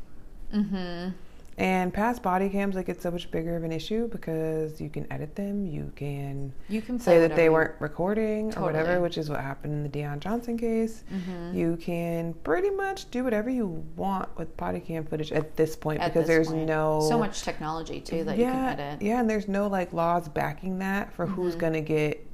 Mm-hmm. 0.54 1.11
And 1.59 1.93
past 1.93 2.23
body 2.23 2.49
cams, 2.49 2.77
like 2.77 2.88
it's 2.88 3.03
so 3.03 3.11
much 3.11 3.29
bigger 3.33 3.57
of 3.57 3.65
an 3.65 3.73
issue 3.73 4.07
because 4.09 4.81
you 4.81 4.88
can 4.88 5.12
edit 5.12 5.35
them. 5.35 5.67
You 5.67 5.93
can 5.97 6.53
You 6.69 6.81
can 6.81 7.00
say 7.00 7.19
that 7.19 7.35
they 7.35 7.49
weren't 7.49 7.75
recording 7.81 8.57
or 8.57 8.62
whatever, 8.62 9.00
which 9.00 9.19
is 9.19 9.29
what 9.29 9.41
happened 9.41 9.73
in 9.73 9.83
the 9.83 9.88
Dion 9.88 10.21
Johnson 10.21 10.57
case. 10.57 11.03
Mhm. 11.12 11.55
You 11.55 11.77
can 11.77 12.35
pretty 12.45 12.71
much 12.71 13.11
do 13.11 13.25
whatever 13.25 13.50
you 13.50 13.85
want 13.97 14.29
with 14.38 14.57
body 14.57 14.79
cam 14.79 15.05
footage 15.05 15.33
at 15.33 15.57
this 15.57 15.75
point 15.75 16.00
At 16.00 16.12
because 16.12 16.29
this 16.29 16.37
there's 16.37 16.49
point. 16.49 16.67
no 16.67 17.00
so 17.09 17.19
much 17.19 17.43
technology 17.43 18.00
too 18.00 18.23
that 18.23 18.38
you 18.38 18.45
can 18.45 18.79
edit. 18.79 19.03
yeah, 19.03 19.19
and 19.19 19.29
there's 19.29 19.49
no 19.49 19.67
like 19.67 19.93
laws 19.93 20.29
backing 20.29 20.79
that 20.79 21.12
for 21.12 21.27
who's 21.27 21.57
Mhm. 21.57 21.59
gonna 21.59 21.81
get 21.81 22.25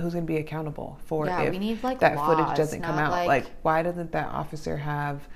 who's 0.00 0.14
gonna 0.14 0.24
be 0.26 0.38
accountable 0.38 0.98
for 1.04 1.26
Yeah, 1.26 1.42
if 1.42 1.58
need, 1.58 1.82
like, 1.84 1.98
that 1.98 2.16
laws, 2.16 2.34
footage 2.38 2.56
doesn't 2.56 2.80
come 2.80 2.98
out. 2.98 3.10
like- 3.10 3.28
Like, 3.28 3.46
why 3.62 3.82
doesn't 3.82 4.12
that 4.12 4.28
officer 4.32 4.78
have 4.78 5.28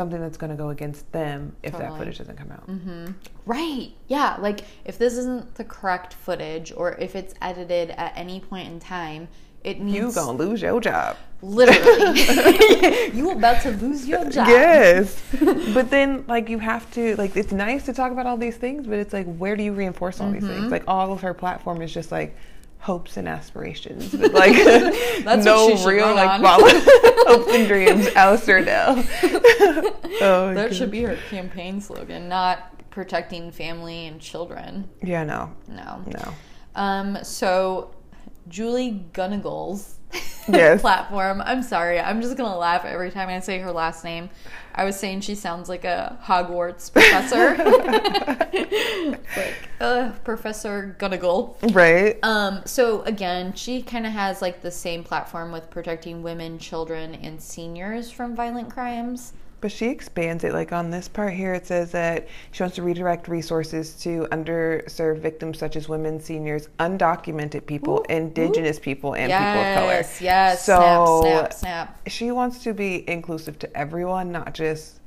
something 0.00 0.20
that's 0.20 0.38
gonna 0.42 0.56
go 0.64 0.70
against 0.70 1.10
them 1.12 1.54
if 1.62 1.72
that 1.78 1.96
footage 1.98 2.18
doesn't 2.18 2.36
come 2.42 2.50
out? 2.52 2.64
hmm 2.64 3.06
Right. 3.46 3.88
Yeah. 4.08 4.36
Like 4.46 4.60
if 4.84 4.96
this 4.98 5.14
isn't 5.22 5.54
the 5.56 5.64
correct 5.64 6.12
footage 6.14 6.72
or 6.76 6.92
if 7.06 7.14
it's 7.20 7.34
edited 7.42 7.90
at 7.90 8.12
any 8.16 8.40
point 8.40 8.68
in 8.68 8.80
time, 8.80 9.28
it 9.62 9.76
means 9.78 9.94
You 9.94 10.12
gonna 10.12 10.38
lose 10.38 10.62
your 10.62 10.80
job. 10.80 11.16
literally 11.42 13.10
you 13.18 13.30
about 13.30 13.60
to 13.62 13.70
lose 13.84 14.06
your 14.08 14.24
job. 14.36 14.48
Yes, 14.48 15.22
but 15.74 15.90
then 15.90 16.24
like 16.34 16.48
you 16.48 16.58
have 16.58 16.90
to 16.96 17.14
like 17.16 17.36
it's 17.36 17.52
nice 17.52 17.84
to 17.86 17.92
talk 17.92 18.10
about 18.12 18.26
all 18.26 18.38
these 18.38 18.56
things, 18.56 18.86
but 18.86 18.98
it's 18.98 19.12
like 19.12 19.26
where 19.42 19.56
do 19.56 19.62
you 19.62 19.72
reinforce 19.74 20.20
all 20.20 20.30
these 20.30 20.44
Mm-hmm. 20.44 20.52
things? 20.60 20.70
Like 20.76 20.84
all 20.88 21.12
of 21.12 21.20
her 21.20 21.34
platform 21.34 21.82
is 21.82 21.92
just 21.92 22.10
like 22.10 22.34
hopes 22.80 23.16
and 23.16 23.28
aspirations, 23.28 24.14
but 24.14 24.32
like 24.32 24.52
That's 25.24 25.44
no 25.44 25.84
real 25.86 26.14
like 26.14 26.40
hopes 26.44 27.52
and 27.54 27.66
dreams. 27.68 28.08
Allister 28.16 28.56
Adel. 28.58 29.04
oh, 30.22 30.52
That 30.54 30.74
should 30.74 30.90
be 30.90 31.02
her 31.02 31.16
campaign 31.28 31.80
slogan, 31.80 32.28
not 32.28 32.90
protecting 32.90 33.52
family 33.52 34.06
and 34.06 34.20
children. 34.20 34.88
Yeah, 35.02 35.24
no, 35.24 35.52
No. 35.68 36.02
no. 36.06 36.34
Um, 36.74 37.18
so 37.22 37.94
Julie 38.48 39.04
Gunnigle's 39.12 39.99
Yes. 40.48 40.80
platform. 40.80 41.42
I'm 41.44 41.62
sorry, 41.62 42.00
I'm 42.00 42.20
just 42.20 42.36
gonna 42.36 42.58
laugh 42.58 42.84
every 42.84 43.10
time 43.10 43.28
I 43.28 43.38
say 43.38 43.60
her 43.60 43.70
last 43.70 44.02
name. 44.02 44.30
I 44.74 44.84
was 44.84 44.98
saying 44.98 45.20
she 45.20 45.34
sounds 45.34 45.68
like 45.68 45.84
a 45.84 46.18
Hogwarts 46.24 46.92
professor. 46.92 47.56
like 49.36 49.54
uh, 49.80 50.12
Professor 50.24 50.96
Gunnigle. 50.98 51.56
Right. 51.74 52.18
Um, 52.24 52.62
so 52.64 53.02
again, 53.02 53.52
she 53.54 53.82
kind 53.82 54.06
of 54.06 54.12
has 54.12 54.42
like 54.42 54.60
the 54.62 54.70
same 54.70 55.04
platform 55.04 55.52
with 55.52 55.70
protecting 55.70 56.22
women, 56.22 56.58
children, 56.58 57.14
and 57.14 57.40
seniors 57.40 58.10
from 58.10 58.34
violent 58.34 58.70
crimes. 58.70 59.32
But 59.60 59.70
she 59.70 59.88
expands 59.88 60.44
it. 60.44 60.52
Like 60.52 60.72
on 60.72 60.90
this 60.90 61.08
part 61.08 61.34
here, 61.34 61.52
it 61.52 61.66
says 61.66 61.92
that 61.92 62.28
she 62.50 62.62
wants 62.62 62.76
to 62.76 62.82
redirect 62.82 63.28
resources 63.28 63.94
to 64.02 64.26
underserved 64.32 65.18
victims 65.18 65.58
such 65.58 65.76
as 65.76 65.88
women, 65.88 66.18
seniors, 66.20 66.68
undocumented 66.78 67.66
people, 67.66 67.98
Ooh, 67.98 68.12
indigenous 68.12 68.78
people, 68.78 69.14
and 69.14 69.30
people 69.30 69.46
of 69.46 69.74
color. 69.76 69.92
Yes, 69.92 70.20
yes. 70.20 70.64
So 70.64 71.20
snap, 71.22 71.52
snap, 71.52 71.52
snap. 71.52 72.08
she 72.08 72.30
wants 72.30 72.62
to 72.64 72.72
be 72.72 73.08
inclusive 73.08 73.58
to 73.58 73.76
everyone, 73.76 74.32
not 74.32 74.54
just 74.54 75.00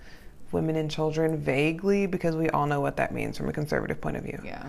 women 0.52 0.76
and 0.76 0.90
children 0.90 1.38
vaguely, 1.38 2.06
because 2.06 2.36
we 2.36 2.50
all 2.52 2.68
know 2.68 2.80
what 2.80 2.98
that 2.98 3.12
means 3.12 3.38
from 3.38 3.50
a 3.50 3.54
conservative 3.54 4.00
point 4.00 4.18
of 4.18 4.24
view. 4.24 4.40
Yeah. 4.46 4.66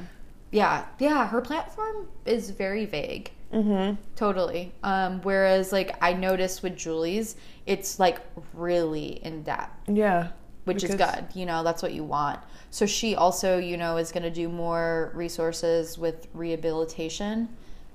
Yeah, 0.50 0.84
yeah, 1.00 1.26
her 1.26 1.40
platform 1.40 2.06
is 2.24 2.50
very 2.50 2.86
vague. 2.86 3.32
Mm-hmm. 3.52 4.00
Totally. 4.14 4.72
Um, 4.84 5.20
whereas, 5.22 5.72
like, 5.72 5.96
I 6.00 6.12
noticed 6.12 6.62
with 6.62 6.76
Julie's, 6.76 7.36
it's 7.66 7.98
like 7.98 8.20
really 8.52 9.24
in 9.24 9.42
depth, 9.42 9.88
Yeah. 9.88 10.28
which 10.64 10.84
is 10.84 10.94
good. 10.94 11.26
You 11.34 11.46
know, 11.46 11.62
that's 11.62 11.82
what 11.82 11.92
you 11.92 12.04
want. 12.04 12.40
So, 12.70 12.86
she 12.86 13.14
also, 13.14 13.58
you 13.58 13.76
know, 13.76 13.96
is 13.96 14.10
going 14.12 14.24
to 14.24 14.30
do 14.30 14.48
more 14.48 15.12
resources 15.14 15.96
with 15.96 16.26
rehabilitation. 16.34 17.48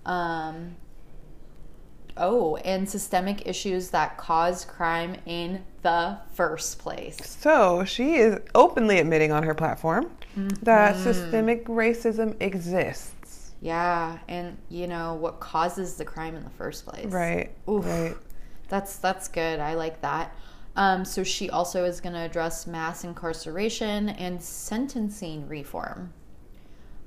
Um, 0.05 0.75
oh, 2.17 2.55
and 2.58 2.89
systemic 2.89 3.47
issues 3.47 3.89
that 3.91 4.17
cause 4.17 4.65
crime 4.65 5.15
in 5.25 5.63
the 5.82 6.17
first 6.34 6.79
place. 6.79 7.17
So 7.39 7.84
she 7.86 8.15
is 8.15 8.39
openly 8.55 8.99
admitting 8.99 9.32
on 9.32 9.43
her 9.43 9.53
platform 9.53 10.10
that 10.63 10.95
Mm-hmm. 10.95 11.03
systemic 11.03 11.65
racism 11.65 12.36
exists. 12.41 13.51
Yeah, 13.62 14.17
and 14.29 14.58
you 14.69 14.88
know 14.88 15.15
what 15.15 15.39
causes 15.41 15.95
the 15.95 16.05
crime 16.05 16.36
in 16.36 16.43
the 16.43 16.49
first 16.51 16.86
place. 16.86 17.05
Right. 17.08 17.51
Oof. 17.69 17.86
Right. 17.86 18.15
That's 18.69 18.97
that's 18.97 19.27
good. 19.27 19.60
I 19.60 19.73
like 19.73 20.01
that. 20.01 20.36
Um, 20.75 21.03
so 21.03 21.23
she 21.23 21.49
also 21.49 21.84
is 21.84 21.99
going 21.99 22.13
to 22.13 22.19
address 22.19 22.65
mass 22.67 23.03
incarceration 23.03 24.10
and 24.10 24.41
sentencing 24.41 25.47
reform. 25.47 26.13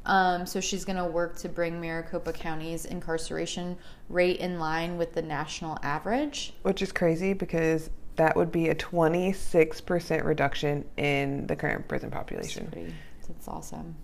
Um, 0.04 0.46
so 0.46 0.60
she's 0.60 0.84
going 0.84 0.96
to 0.96 1.04
work 1.04 1.36
to 1.38 1.48
bring 1.48 1.80
Maricopa 1.80 2.32
County's 2.32 2.84
incarceration 2.84 3.78
rate 4.08 4.38
in 4.38 4.58
line 4.58 4.98
with 4.98 5.14
the 5.14 5.22
national 5.22 5.78
average. 5.82 6.54
Which 6.62 6.82
is 6.82 6.90
crazy 6.90 7.34
because 7.34 7.88
that 8.16 8.36
would 8.36 8.52
be 8.52 8.68
a 8.68 8.74
26% 8.74 10.24
reduction 10.24 10.84
in 10.96 11.46
the 11.46 11.56
current 11.56 11.86
prison 11.88 12.10
population. 12.10 12.66
pretty. 12.66 12.92
That's 13.26 13.48
awesome. 13.48 13.94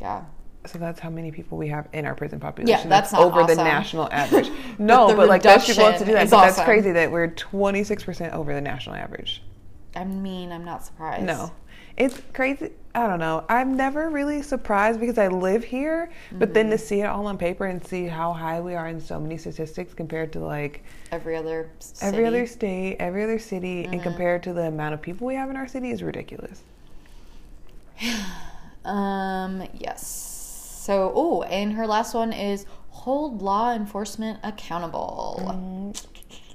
Yeah. 0.00 0.24
So 0.66 0.78
that's 0.78 1.00
how 1.00 1.08
many 1.08 1.30
people 1.32 1.56
we 1.56 1.68
have 1.68 1.88
in 1.94 2.04
our 2.04 2.14
prison 2.14 2.38
population. 2.38 2.88
that's 2.90 3.12
not 3.12 3.22
over 3.22 3.44
the 3.44 3.54
national 3.56 4.08
average. 4.12 4.50
No, 4.78 5.08
the 5.08 5.14
but, 5.16 5.28
like 5.28 5.42
that 5.42 5.62
she 5.62 5.72
wants 5.80 6.00
to 6.00 6.04
do 6.04 6.12
that. 6.12 6.28
But 6.28 6.42
that's 6.42 6.60
crazy 6.60 6.92
that 6.92 7.10
we're 7.10 7.28
26% 7.28 8.32
over 8.34 8.52
the 8.52 8.60
national 8.60 8.96
average. 8.96 9.42
I 9.96 10.04
mean, 10.04 10.52
I'm 10.52 10.64
not 10.64 10.84
surprised. 10.84 11.24
No. 11.24 11.50
It's 11.96 12.20
crazy. 12.34 12.70
I 12.94 13.06
don't 13.06 13.18
know. 13.18 13.44
I'm 13.48 13.76
never 13.76 14.10
really 14.10 14.42
surprised 14.42 15.00
because 15.00 15.16
I 15.18 15.28
live 15.28 15.64
here, 15.64 16.10
but 16.32 16.52
then 16.54 16.70
to 16.70 16.76
Mm-hmm. 16.76 16.84
see 16.84 17.00
it 17.00 17.06
all 17.06 17.26
on 17.26 17.38
paper 17.38 17.66
and 17.66 17.84
see 17.86 18.06
how 18.06 18.32
high 18.32 18.60
we 18.60 18.74
are 18.74 18.88
in 18.88 19.00
so 19.00 19.18
many 19.18 19.36
statistics 19.38 19.94
compared 19.94 20.32
to 20.34 20.40
like 20.40 20.84
Every 21.10 21.36
other 21.36 21.70
city. 21.78 22.06
every 22.06 22.26
other 22.26 22.46
state, 22.46 22.96
every 23.00 23.24
other 23.24 23.38
city, 23.38 23.84
Mm-hmm. 23.84 23.92
and 23.94 24.02
compared 24.02 24.42
to 24.44 24.52
the 24.52 24.62
amount 24.62 24.94
of 24.94 25.00
people 25.02 25.26
we 25.26 25.34
have 25.34 25.50
in 25.50 25.56
our 25.56 25.66
city 25.68 25.90
is 25.90 26.02
ridiculous. 26.02 26.62
Um, 28.82 29.62
yes. 29.74 30.29
So, 30.80 31.12
oh, 31.14 31.42
and 31.42 31.74
her 31.74 31.86
last 31.86 32.14
one 32.14 32.32
is 32.32 32.64
hold 32.88 33.42
law 33.42 33.74
enforcement 33.74 34.40
accountable. 34.42 35.92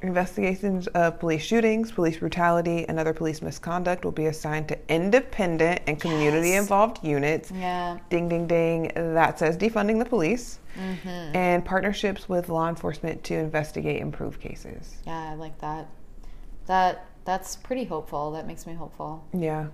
Investigations 0.02 0.88
of 0.88 1.20
police 1.20 1.44
shootings, 1.44 1.92
police 1.92 2.18
brutality, 2.18 2.90
and 2.90 3.00
other 3.00 3.14
police 3.14 3.44
misconduct 3.44 4.04
will 4.04 4.12
be 4.12 4.26
assigned 4.26 4.68
to 4.70 4.80
independent 4.90 5.82
and 5.86 6.02
community 6.02 6.56
involved 6.56 7.04
units. 7.04 7.52
Yeah. 7.52 8.00
Ding, 8.10 8.28
ding, 8.28 8.48
ding. 8.48 8.92
That 8.96 9.38
says 9.38 9.58
defunding 9.58 10.00
the 10.00 10.10
police. 10.10 10.58
Mm-hmm. 10.76 11.36
And 11.36 11.64
partnerships 11.64 12.28
with 12.28 12.50
law 12.50 12.68
enforcement 12.68 13.24
to 13.26 13.36
investigate 13.36 14.02
and 14.02 14.12
prove 14.12 14.40
cases. 14.40 15.04
Yeah, 15.06 15.34
I 15.34 15.36
like 15.36 15.60
that. 15.60 15.88
That 16.66 17.06
that's 17.26 17.56
pretty 17.56 17.84
hopeful. 17.84 18.32
That 18.32 18.48
makes 18.48 18.66
me 18.66 18.74
hopeful. 18.74 19.24
Yeah. 19.34 19.68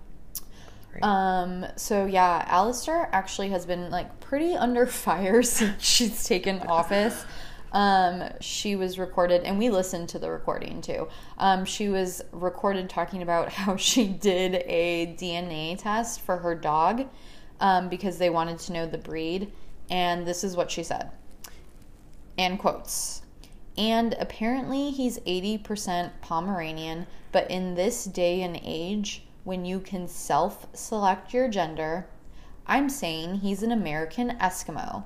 Um, 1.01 1.65
so 1.75 2.06
yeah, 2.06 2.43
Allister 2.47 3.08
actually 3.12 3.49
has 3.49 3.65
been 3.65 3.89
like 3.89 4.19
pretty 4.19 4.56
under 4.56 4.86
fire 4.86 5.43
since 5.43 5.84
she's 5.84 6.23
taken 6.23 6.60
office. 6.62 7.25
Um, 7.71 8.23
she 8.41 8.75
was 8.75 8.99
recorded, 8.99 9.43
and 9.43 9.58
we 9.58 9.69
listened 9.69 10.10
to 10.10 10.19
the 10.19 10.30
recording 10.30 10.82
too. 10.82 11.08
Um, 11.38 11.63
she 11.63 11.88
was 11.88 12.21
recorded 12.32 12.89
talking 12.89 13.21
about 13.21 13.49
how 13.54 13.77
she 13.77 14.08
did 14.08 14.56
a 14.65 15.15
DNA 15.17 15.77
test 15.77 16.21
for 16.21 16.38
her 16.38 16.56
dog 16.56 17.08
um, 17.60 17.88
because 17.89 18.17
they 18.17 18.30
wanted 18.30 18.60
to 18.60 18.73
know 18.73 18.86
the 18.86 18.97
breed. 18.97 19.51
And 19.89 20.25
this 20.25 20.43
is 20.43 20.56
what 20.56 20.71
she 20.71 20.84
said. 20.84 21.12
And 22.38 22.58
quotes. 22.60 23.21
And 23.77 24.15
apparently 24.19 24.91
he's 24.91 25.19
80% 25.19 26.12
Pomeranian, 26.21 27.08
but 27.32 27.49
in 27.49 27.75
this 27.75 28.06
day 28.06 28.41
and 28.41 28.60
age, 28.63 29.23
when 29.43 29.65
you 29.65 29.80
can 29.80 30.08
self 30.08 30.67
select 30.73 31.34
your 31.34 31.47
gender, 31.47 32.08
I'm 32.67 32.89
saying 32.89 33.36
he's 33.36 33.63
an 33.63 33.71
American 33.71 34.38
Eskimo. 34.38 35.06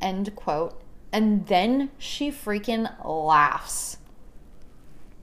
End 0.00 0.34
quote. 0.36 0.80
And 1.12 1.46
then 1.46 1.90
she 1.98 2.30
freaking 2.30 2.92
laughs. 3.04 3.98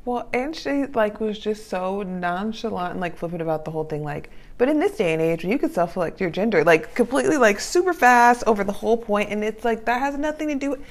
Well, 0.05 0.27
and 0.33 0.55
she 0.55 0.85
like 0.87 1.19
was 1.21 1.39
just 1.39 1.69
so 1.69 2.03
nonchalant 2.03 2.91
and 2.91 2.99
like 3.01 3.15
flippant 3.15 3.41
about 3.41 3.63
the 3.63 3.71
whole 3.71 3.85
thing. 3.85 4.03
Like, 4.03 4.29
but 4.57 4.67
in 4.67 4.79
this 4.79 4.97
day 4.97 5.13
and 5.13 5.21
age, 5.21 5.45
you 5.45 5.57
could 5.57 5.73
self-select 5.73 6.19
your 6.19 6.29
gender, 6.29 6.63
like 6.63 6.93
completely, 6.93 7.37
like 7.37 7.59
super 7.59 7.93
fast 7.93 8.43
over 8.45 8.63
the 8.63 8.73
whole 8.73 8.97
point, 8.97 9.29
and 9.29 9.43
it's 9.43 9.63
like 9.63 9.85
that 9.85 9.99
has 9.99 10.17
nothing 10.17 10.49
to 10.49 10.55
do, 10.55 10.83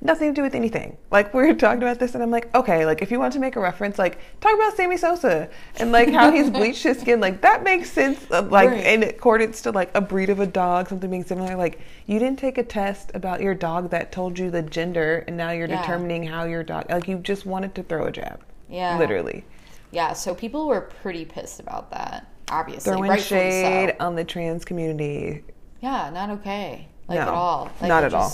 nothing 0.00 0.30
to 0.30 0.34
do 0.34 0.42
with 0.42 0.54
anything. 0.54 0.96
Like 1.10 1.34
we 1.34 1.42
were 1.46 1.54
talking 1.54 1.82
about 1.82 1.98
this, 1.98 2.14
and 2.14 2.22
I'm 2.22 2.30
like, 2.30 2.54
okay, 2.54 2.86
like 2.86 3.02
if 3.02 3.10
you 3.10 3.18
want 3.18 3.32
to 3.34 3.38
make 3.40 3.56
a 3.56 3.60
reference, 3.60 3.98
like 3.98 4.18
talk 4.40 4.54
about 4.54 4.76
Sammy 4.76 4.96
Sosa 4.96 5.48
and 5.76 5.92
like 5.92 6.10
how 6.12 6.30
he's 6.30 6.50
bleached 6.58 6.82
his 6.82 7.00
skin, 7.00 7.20
like 7.20 7.40
that 7.42 7.62
makes 7.62 7.90
sense. 7.90 8.24
Uh, 8.30 8.42
like 8.42 8.70
Right. 8.70 8.86
in 8.86 9.02
accordance 9.02 9.62
to 9.62 9.70
like 9.72 9.90
a 9.96 10.00
breed 10.00 10.30
of 10.30 10.40
a 10.40 10.46
dog, 10.46 10.88
something 10.88 11.10
being 11.10 11.24
similar. 11.24 11.56
Like 11.56 11.80
you 12.06 12.18
didn't 12.18 12.38
take 12.38 12.58
a 12.58 12.64
test 12.64 13.10
about 13.14 13.40
your 13.40 13.54
dog 13.54 13.90
that 13.90 14.12
told 14.12 14.38
you 14.38 14.50
the 14.50 14.62
gender, 14.62 15.24
and 15.26 15.36
now 15.36 15.50
you're 15.50 15.68
Yeah. 15.68 15.80
determining 15.80 16.24
how 16.24 16.44
your 16.44 16.62
dog. 16.62 16.86
Like 16.90 17.08
you 17.08 17.18
just 17.18 17.46
wanted 17.46 17.74
to 17.76 17.82
throw 17.82 18.06
a 18.06 18.12
jab. 18.12 18.40
Yeah. 18.68 18.98
Literally. 18.98 19.44
Yeah, 19.90 20.12
so 20.12 20.34
people 20.34 20.68
were 20.68 20.82
pretty 20.82 21.24
pissed 21.24 21.60
about 21.60 21.90
that. 21.92 22.26
Obviously, 22.50 22.92
Throwing 22.92 23.18
shade 23.18 23.94
so. 23.98 24.06
on 24.06 24.16
the 24.16 24.24
trans 24.24 24.64
community. 24.64 25.44
Yeah, 25.80 26.10
not 26.10 26.30
okay. 26.30 26.88
Like 27.08 27.16
No, 27.16 27.22
at 27.22 27.28
all. 27.28 27.70
Like, 27.80 27.88
not 27.88 28.04
at 28.04 28.12
all. 28.14 28.30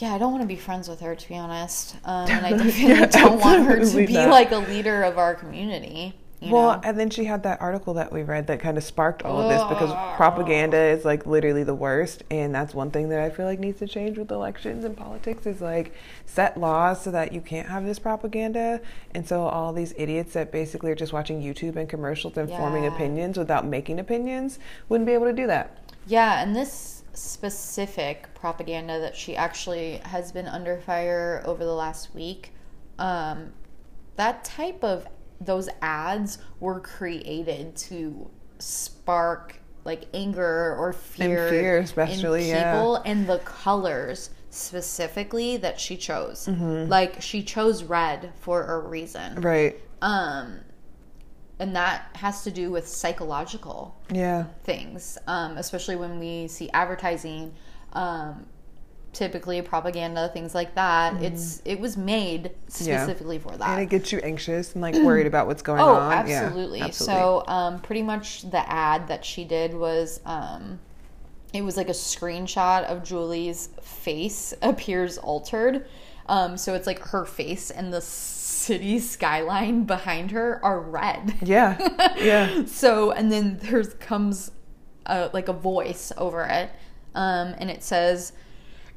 Yeah, 0.00 0.14
I 0.14 0.18
don't 0.18 0.32
want 0.32 0.42
to 0.42 0.48
be 0.48 0.56
friends 0.56 0.88
with 0.88 1.00
her 1.00 1.14
to 1.14 1.28
be 1.28 1.36
honest. 1.36 1.96
Um, 2.04 2.28
and 2.28 2.46
I 2.46 2.50
definitely 2.56 2.82
Yeah, 2.88 3.06
don't 3.06 3.38
want 3.40 3.66
her 3.66 3.84
to 3.84 4.06
be 4.06 4.12
not. 4.14 4.30
like 4.30 4.50
a 4.50 4.58
leader 4.58 5.02
of 5.02 5.18
our 5.18 5.34
community. 5.34 6.14
You 6.40 6.52
Well, 6.52 6.76
know? 6.76 6.80
and 6.84 6.98
then 6.98 7.10
she 7.10 7.26
had 7.26 7.42
that 7.42 7.60
article 7.60 7.92
that 7.94 8.10
we 8.10 8.22
read 8.22 8.46
that 8.46 8.60
kind 8.60 8.78
of 8.78 8.82
sparked 8.84 9.22
all 9.24 9.42
of 9.42 9.50
this 9.50 9.62
because 9.64 9.92
propaganda 10.16 10.78
is 10.78 11.04
like 11.04 11.26
literally 11.26 11.64
the 11.64 11.74
worst, 11.74 12.22
and 12.30 12.54
that's 12.54 12.74
one 12.74 12.90
thing 12.90 13.10
that 13.10 13.20
I 13.20 13.28
feel 13.28 13.44
like 13.44 13.58
needs 13.60 13.78
to 13.80 13.86
change 13.86 14.16
with 14.16 14.30
elections 14.30 14.86
and 14.86 14.96
politics 14.96 15.44
is 15.44 15.60
like 15.60 15.92
set 16.24 16.58
laws 16.58 17.02
so 17.02 17.10
that 17.10 17.34
you 17.34 17.42
can't 17.42 17.68
have 17.68 17.84
this 17.84 17.98
propaganda, 17.98 18.80
and 19.14 19.28
so 19.28 19.42
all 19.42 19.74
these 19.74 19.92
idiots 19.98 20.32
that 20.32 20.50
basically 20.50 20.90
are 20.90 20.94
just 20.94 21.12
watching 21.12 21.42
YouTube 21.42 21.76
and 21.76 21.90
commercials 21.90 22.38
and 22.38 22.48
forming 22.48 22.86
opinions 22.86 23.36
without 23.36 23.66
making 23.66 23.98
opinions 24.00 24.58
wouldn't 24.88 25.06
be 25.06 25.12
able 25.12 25.26
to 25.26 25.34
do 25.34 25.46
that. 25.46 25.76
Yeah, 26.06 26.42
and 26.42 26.56
this 26.56 26.99
specific 27.12 28.32
propaganda 28.34 29.00
that 29.00 29.16
she 29.16 29.36
actually 29.36 29.96
has 30.04 30.32
been 30.32 30.46
under 30.46 30.78
fire 30.78 31.42
over 31.44 31.64
the 31.64 31.74
last 31.74 32.14
week, 32.14 32.52
um, 32.98 33.52
that 34.16 34.44
type 34.44 34.84
of 34.84 35.06
those 35.40 35.68
ads 35.80 36.38
were 36.60 36.80
created 36.80 37.74
to 37.74 38.30
spark 38.58 39.56
like 39.84 40.04
anger 40.12 40.76
or 40.76 40.92
fear, 40.92 41.48
fear, 41.48 41.78
especially, 41.78 42.50
in 42.50 42.56
yeah. 42.56 42.74
people, 42.74 42.96
and 42.96 43.26
the 43.26 43.38
colors 43.38 44.30
specifically 44.50 45.56
that 45.56 45.80
she 45.80 45.96
chose. 45.96 46.46
Mm-hmm. 46.46 46.90
Like 46.90 47.22
she 47.22 47.42
chose 47.42 47.82
red 47.84 48.32
for 48.40 48.62
a 48.64 48.78
reason. 48.78 49.40
Right? 49.40 49.76
Um, 50.02 50.60
and 51.60 51.76
that 51.76 52.08
has 52.14 52.42
to 52.42 52.50
do 52.50 52.70
with 52.70 52.88
psychological 52.88 53.94
Yeah. 54.10 54.44
things, 54.64 55.18
um, 55.26 55.56
especially 55.58 55.94
when 55.96 56.18
we 56.18 56.48
see 56.48 56.70
advertising, 56.70 57.54
um, 57.92 58.46
typically 59.12 59.60
propaganda, 59.60 60.30
things 60.32 60.54
like 60.54 60.74
that. 60.76 61.22
It's 61.22 61.60
it 61.64 61.78
was 61.78 61.96
made 61.96 62.44
Mm-hmm. 62.70 62.88
Yeah. 62.88 63.02
specifically 63.04 63.38
for 63.38 63.56
that. 63.56 63.68
And 63.68 63.80
it 63.82 63.90
gets 63.90 64.10
you 64.10 64.18
anxious 64.20 64.72
and 64.72 64.80
like 64.82 64.94
worried 65.08 65.26
about 65.26 65.46
what's 65.46 65.62
going 65.62 65.80
oh, 65.80 65.94
on. 65.96 66.26
Yeah, 66.28 66.44
absolutely. 66.44 66.90
So, 66.92 67.44
um, 67.46 67.80
pretty 67.80 68.02
much 68.02 68.50
the 68.50 68.68
ad 68.72 69.08
that 69.08 69.24
she 69.24 69.44
did 69.44 69.74
was. 69.74 70.20
Um, 70.24 70.80
it 71.52 71.62
was 71.62 71.76
like 71.76 71.88
a 71.88 71.92
screenshot 71.92 72.84
of 72.84 73.02
Julie's 73.02 73.70
face 73.82 74.54
appears 74.62 75.18
altered. 75.18 75.84
Um, 76.26 76.56
so 76.56 76.74
it's 76.74 76.86
like 76.86 77.00
her 77.08 77.24
face 77.24 77.70
and 77.70 77.92
the 77.92 78.00
city 78.00 78.98
skyline 78.98 79.84
behind 79.84 80.30
her 80.30 80.60
are 80.64 80.80
red. 80.80 81.34
yeah, 81.42 81.76
yeah. 82.18 82.64
So, 82.66 83.10
and 83.10 83.32
then 83.32 83.58
there's 83.62 83.94
comes 83.94 84.52
a, 85.06 85.30
like 85.32 85.48
a 85.48 85.52
voice 85.52 86.12
over 86.16 86.44
it, 86.44 86.70
um, 87.14 87.54
and 87.58 87.70
it 87.70 87.82
says, 87.82 88.32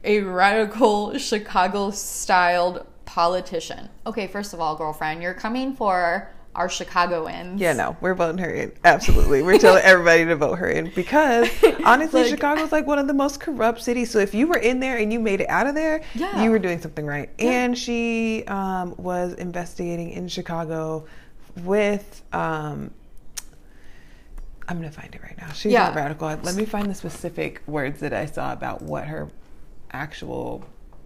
"A 0.03 0.21
radical 0.21 1.17
Chicago-styled 1.17 2.85
politician." 3.05 3.89
Okay, 4.05 4.27
first 4.27 4.53
of 4.53 4.59
all, 4.59 4.75
girlfriend, 4.75 5.23
you're 5.23 5.33
coming 5.33 5.75
for 5.75 6.29
our 6.55 6.69
Chicagoans. 6.69 7.59
Yeah, 7.59 7.73
no, 7.73 7.97
we're 8.01 8.13
voting 8.13 8.37
her 8.39 8.49
in. 8.51 8.71
Absolutely. 8.83 9.41
We're 9.41 9.57
telling 9.57 9.81
everybody 9.83 10.25
to 10.25 10.35
vote 10.35 10.55
her 10.55 10.69
in 10.69 10.91
because 10.95 11.49
honestly, 11.85 12.21
Like- 12.21 12.29
Chicago's 12.29 12.71
like 12.71 12.85
one 12.87 12.99
of 12.99 13.07
the 13.07 13.13
most 13.13 13.39
corrupt 13.39 13.81
cities. 13.81 14.11
So 14.11 14.19
if 14.19 14.33
you 14.35 14.47
were 14.47 14.57
in 14.57 14.79
there 14.79 14.97
and 14.97 15.11
you 15.11 15.19
made 15.19 15.41
it 15.41 15.49
out 15.49 15.67
of 15.67 15.75
there, 15.75 16.03
Yeah. 16.13 16.43
you 16.43 16.51
were 16.51 16.59
doing 16.59 16.79
something 16.81 17.05
right. 17.05 17.29
And 17.39 17.77
she 17.77 18.43
um, 18.47 18.95
was 18.97 19.33
investigating 19.33 20.11
in 20.11 20.27
Chicago 20.27 21.05
with. 21.63 22.21
Um, 22.33 22.91
I'm 24.67 24.79
going 24.79 24.89
to 24.89 24.95
find 24.97 25.13
it 25.13 25.21
right 25.21 25.37
now. 25.37 25.51
She's 25.51 25.73
Yeah. 25.73 25.87
not 25.87 25.95
radical. 25.95 26.27
Let 26.41 26.55
me 26.55 26.63
find 26.65 26.89
the 26.89 26.95
specific 26.95 27.61
words 27.67 27.99
that 27.99 28.13
I 28.13 28.25
saw 28.25 28.53
about 28.53 28.81
what 28.81 29.05
her 29.07 29.29
actual 29.91 30.63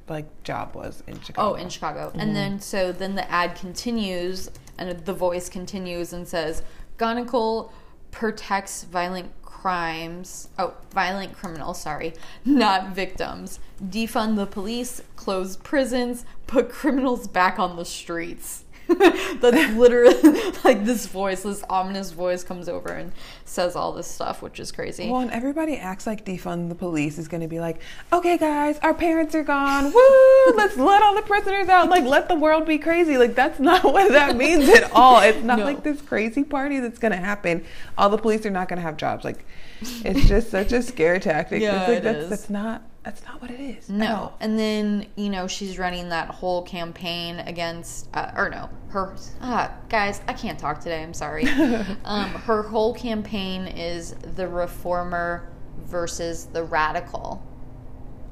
like 0.07 0.43
job 0.43 0.75
was 0.75 1.01
in 1.07 1.19
Chicago. 1.21 1.51
Oh, 1.51 1.53
in 1.55 1.67
Chicago. 1.69 2.11
And 2.15 2.35
then 2.35 2.59
so 2.61 2.91
then 2.91 3.15
the 3.15 3.29
ad 3.31 3.55
continues 3.55 4.49
and 4.77 5.05
the 5.05 5.13
voice 5.13 5.49
continues 5.49 6.13
and 6.13 6.27
says, 6.27 6.63
Gunnigle 6.97 7.71
protects 8.11 8.83
violent 8.83 9.31
crimes. 9.41 10.49
Oh, 10.57 10.75
violent 10.93 11.33
criminals, 11.33 11.81
sorry, 11.81 12.13
not 12.45 12.95
victims. 12.95 13.59
Defund 13.83 14.35
the 14.35 14.45
police, 14.45 15.01
close 15.15 15.57
prisons, 15.57 16.25
put 16.45 16.69
criminals 16.69 17.27
back 17.27 17.59
on 17.59 17.75
the 17.75 17.85
streets. 17.85 18.63
That's 19.41 19.73
literally 19.75 20.15
like 20.63 20.85
this 20.85 21.05
voice, 21.07 21.43
this 21.43 21.63
ominous 21.69 22.11
voice 22.11 22.43
comes 22.43 22.69
over 22.69 22.89
and 22.89 23.11
says 23.45 23.75
all 23.75 23.91
this 23.91 24.07
stuff, 24.07 24.41
which 24.41 24.59
is 24.59 24.71
crazy. 24.71 25.09
Well, 25.09 25.21
and 25.21 25.31
everybody 25.31 25.77
acts 25.77 26.07
like 26.07 26.25
defund 26.25 26.69
the 26.69 26.75
police 26.75 27.17
is 27.17 27.27
going 27.27 27.41
to 27.41 27.47
be 27.47 27.59
like, 27.59 27.81
okay, 28.13 28.37
guys, 28.37 28.79
our 28.79 28.93
parents 28.93 29.35
are 29.35 29.43
gone. 29.43 29.91
Woo! 29.93 30.53
Let's 30.55 30.77
let 30.77 31.03
all 31.03 31.15
the 31.15 31.21
prisoners 31.21 31.67
out. 31.69 31.89
Like, 31.89 32.05
let 32.05 32.29
the 32.29 32.35
world 32.35 32.65
be 32.65 32.77
crazy. 32.77 33.17
Like, 33.17 33.35
that's 33.35 33.59
not 33.59 33.83
what 33.83 34.11
that 34.11 34.37
means 34.37 34.67
at 34.69 34.91
all. 34.91 35.21
It's 35.21 35.43
not 35.43 35.59
No. 35.59 35.65
like 35.65 35.83
this 35.83 36.01
crazy 36.01 36.43
party 36.43 36.79
that's 36.79 36.99
going 36.99 37.11
to 37.11 37.17
happen. 37.17 37.65
All 37.97 38.09
the 38.09 38.17
police 38.17 38.45
are 38.45 38.51
not 38.51 38.69
going 38.69 38.77
to 38.77 38.83
have 38.83 38.97
jobs. 38.97 39.23
Like, 39.25 39.45
it's 39.81 40.27
just 40.27 40.49
such 40.49 40.71
a 40.71 40.81
scare 40.81 41.19
tactic. 41.19 41.61
Yeah, 41.61 41.81
it's 41.81 41.89
like, 41.89 41.97
it 41.97 42.03
that's, 42.03 42.23
is. 42.23 42.29
that's 42.29 42.49
not. 42.49 42.81
That's 43.07 43.23
not 43.25 43.41
what 43.41 43.49
it 43.51 43.61
is. 43.61 43.87
No. 43.87 44.33
And 44.41 44.59
then, 44.59 45.05
you 45.15 45.29
know, 45.29 45.47
she's 45.47 45.79
running 45.79 46.09
that 46.09 46.27
whole 46.27 46.61
campaign 46.63 47.39
against, 47.39 48.09
uh, 48.13 48.31
or 48.35 48.49
no, 48.49 48.69
her, 48.89 49.15
ah, 49.39 49.73
guys, 49.87 50.19
I 50.27 50.33
can't 50.33 50.59
talk 50.59 50.81
today. 50.81 51.01
I'm 51.03 51.13
sorry. 51.13 51.47
um, 52.03 52.31
her 52.31 52.63
whole 52.63 52.93
campaign 52.93 53.65
is 53.65 54.11
the 54.35 54.45
reformer 54.45 55.47
versus 55.85 56.47
the 56.47 56.65
radical. 56.65 57.41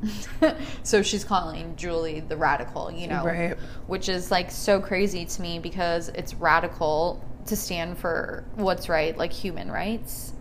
so 0.84 1.02
she's 1.02 1.24
calling 1.24 1.78
Julie 1.78 2.20
the 2.20 2.36
radical, 2.36 2.92
you 2.92 3.08
know, 3.08 3.24
Right. 3.24 3.58
which 3.88 4.10
is 4.10 4.30
like 4.30 4.52
so 4.52 4.82
crazy 4.82 5.24
to 5.24 5.42
me 5.42 5.58
because 5.58 6.10
it's 6.10 6.34
radical 6.34 7.24
to 7.46 7.56
stand 7.56 7.98
for 7.98 8.44
what's 8.56 8.90
right, 8.90 9.18
like 9.18 9.32
human 9.32 9.72
rights. 9.72 10.34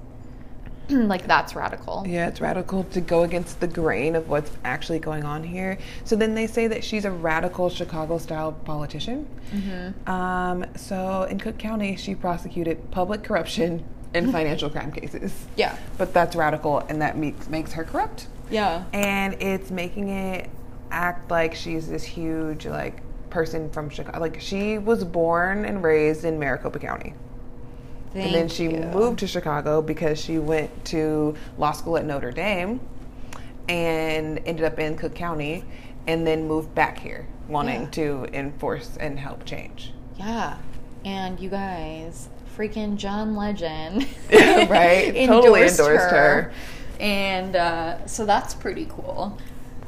like 0.89 1.27
that's 1.27 1.55
radical. 1.55 2.05
Yeah, 2.07 2.29
it's 2.29 2.41
radical 2.41 2.85
to 2.85 3.01
go 3.01 3.23
against 3.23 3.61
the 3.61 3.67
grain 3.67 4.17
of 4.17 4.29
what's 4.29 4.51
actually 4.65 4.99
going 4.99 5.25
on 5.25 5.43
here. 5.43 5.79
So 6.05 6.17
then 6.17 6.35
they 6.35 6.47
say 6.47 6.67
that 6.69 6.85
she's 6.85 7.05
a 7.05 7.11
radical 7.11 7.71
Chicago 7.71 8.19
style 8.19 8.53
politician. 8.53 9.27
Mm-hmm. 9.53 10.11
Um, 10.11 10.67
so 10.77 11.25
in 11.25 11.39
Cook 11.39 11.59
County, 11.59 11.97
she 11.97 12.15
prosecuted 12.15 12.91
public 12.91 13.23
corruption 13.23 13.85
and 14.15 14.31
financial 14.33 14.71
crime 14.71 14.93
cases. 14.93 15.47
Yeah. 15.57 15.77
But 15.99 16.15
that's 16.15 16.37
radical, 16.37 16.81
and 16.81 17.03
that 17.03 17.17
makes, 17.17 17.49
makes 17.49 17.73
her 17.73 17.85
corrupt. 17.85 18.29
Yeah. 18.51 18.85
And 18.93 19.35
it's 19.43 19.71
making 19.71 20.09
it 20.09 20.51
act 20.91 21.31
like 21.31 21.55
she's 21.55 21.89
this 21.89 22.05
huge, 22.05 22.67
like, 22.67 23.01
person 23.31 23.71
from 23.71 23.91
Chicago. 23.91 24.21
Like, 24.21 24.41
she 24.41 24.79
was 24.79 25.05
born 25.05 25.65
and 25.65 25.83
raised 25.83 26.25
in 26.25 26.39
Maricopa 26.39 26.79
County. 26.79 27.15
Thank 28.15 28.27
And 28.27 28.35
then 28.35 28.49
she 28.49 28.65
you. 28.65 28.81
moved 28.81 29.19
to 29.19 29.27
Chicago 29.27 29.83
because 29.83 30.19
she 30.23 30.39
went 30.39 30.85
to 30.87 31.35
law 31.59 31.73
school 31.73 31.97
at 31.99 32.05
Notre 32.07 32.31
Dame 32.33 32.81
and 33.69 34.41
ended 34.47 34.65
up 34.65 34.79
in 34.79 34.97
Cook 34.97 35.15
County 35.15 35.65
and 36.07 36.27
then 36.27 36.47
moved 36.47 36.75
back 36.75 36.99
here 36.99 37.27
wanting 37.49 37.83
Yeah. 37.83 37.91
to 37.91 38.27
enforce 38.33 38.97
and 38.99 39.19
help 39.19 39.45
change. 39.45 39.93
Yeah. 40.17 40.57
And 41.05 41.39
you 41.41 41.51
guys, 41.51 42.29
freaking 42.57 42.97
John 42.97 43.35
Legend. 43.37 44.07
Right, 44.31 45.13
totally 45.27 45.63
endorsed 45.63 46.11
her. 46.11 46.53
And 47.01 47.57
uh, 47.57 48.07
so 48.07 48.25
that's 48.25 48.55
pretty 48.55 48.87
cool. 48.89 49.37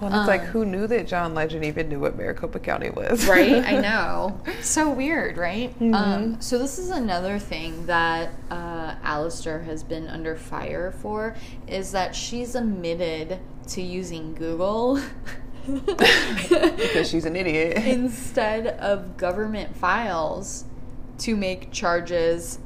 Well, 0.01 0.15
it's 0.15 0.29
like, 0.29 0.43
Um, 0.43 0.47
who 0.49 0.65
knew 0.67 0.87
that 0.89 1.07
John 1.07 1.35
Legend 1.35 1.65
even 1.65 1.89
knew 1.89 1.99
what 2.01 2.17
Maricopa 2.17 2.59
County 2.59 2.91
was? 2.91 3.27
Right? 3.27 3.65
I 3.65 3.81
know. 3.81 4.41
So 4.61 4.91
weird, 4.91 5.39
right? 5.39 5.75
Um, 5.81 6.41
so 6.41 6.59
this 6.59 6.79
is 6.79 6.91
another 6.91 7.39
thing 7.39 7.87
that 7.87 8.31
uh, 8.51 8.95
Allister 9.03 9.61
has 9.63 9.83
been 9.83 10.07
under 10.09 10.37
fire 10.37 10.91
for 10.91 11.35
is 11.67 11.93
that 11.93 12.15
she's 12.15 12.55
admitted 12.55 13.39
to 13.69 13.81
using 13.83 14.35
Google 14.35 15.01
because 15.67 17.09
she's 17.09 17.25
an 17.25 17.35
idiot. 17.35 17.77
instead 17.87 18.67
of 18.79 19.17
government 19.17 19.75
files 19.77 20.65
to 21.19 21.35
make 21.37 21.73
charges 21.73 22.59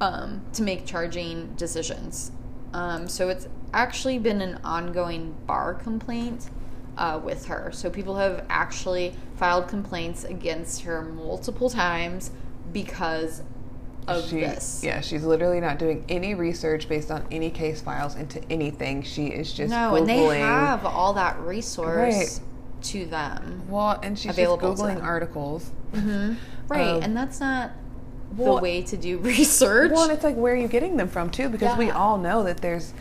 um, 0.00 0.42
to 0.52 0.62
make 0.62 0.86
charging 0.86 1.54
decisions 1.56 2.32
um, 2.72 3.06
so 3.08 3.28
it's 3.28 3.48
actually 3.78 4.18
been 4.18 4.40
an 4.40 4.58
ongoing 4.64 5.34
bar 5.46 5.74
complaint 5.74 6.48
uh, 6.96 7.20
with 7.22 7.46
her 7.46 7.70
so 7.72 7.90
people 7.90 8.14
have 8.16 8.44
actually 8.48 9.12
filed 9.36 9.66
complaints 9.66 10.22
against 10.24 10.82
her 10.82 11.02
multiple 11.02 11.68
times 11.68 12.30
because 12.72 13.42
of 14.06 14.28
She, 14.28 14.40
this 14.40 14.82
yeah, 14.84 15.00
she's 15.00 15.24
literally 15.24 15.60
not 15.60 15.78
doing 15.78 16.04
any 16.08 16.34
research 16.34 16.88
based 16.88 17.10
on 17.10 17.24
any 17.32 17.50
case 17.50 17.80
files 17.80 18.14
into 18.16 18.40
anything. 18.50 19.02
She 19.02 19.26
is 19.28 19.52
just 19.52 19.70
no 19.70 19.92
Googling. 19.92 19.98
and 20.00 20.08
they 20.10 20.38
have 20.40 20.84
all 20.84 21.14
that 21.14 21.38
resource 21.40 21.96
Right. 22.14 22.40
to 22.82 23.06
them 23.06 23.62
well, 23.68 23.98
and 24.02 24.16
she's 24.18 24.30
available 24.30 24.70
just 24.72 24.82
googling 24.82 25.02
articles. 25.02 25.72
right 26.68 26.80
Um, 26.96 27.02
and 27.02 27.16
that's 27.16 27.40
not 27.40 27.72
well- 28.36 28.56
the 28.56 28.62
way 28.62 28.82
to 28.82 28.96
do 28.96 29.18
research 29.32 29.90
Well, 29.90 30.02
and 30.04 30.12
it's 30.12 30.22
like 30.22 30.36
where 30.36 30.52
are 30.52 30.56
you 30.56 30.68
getting 30.68 30.96
them 30.96 31.08
from 31.08 31.30
too? 31.30 31.48
Because 31.48 31.76
we 31.76 31.90
all 31.90 32.18
know 32.18 32.44
that 32.44 32.58
there's 32.58 32.92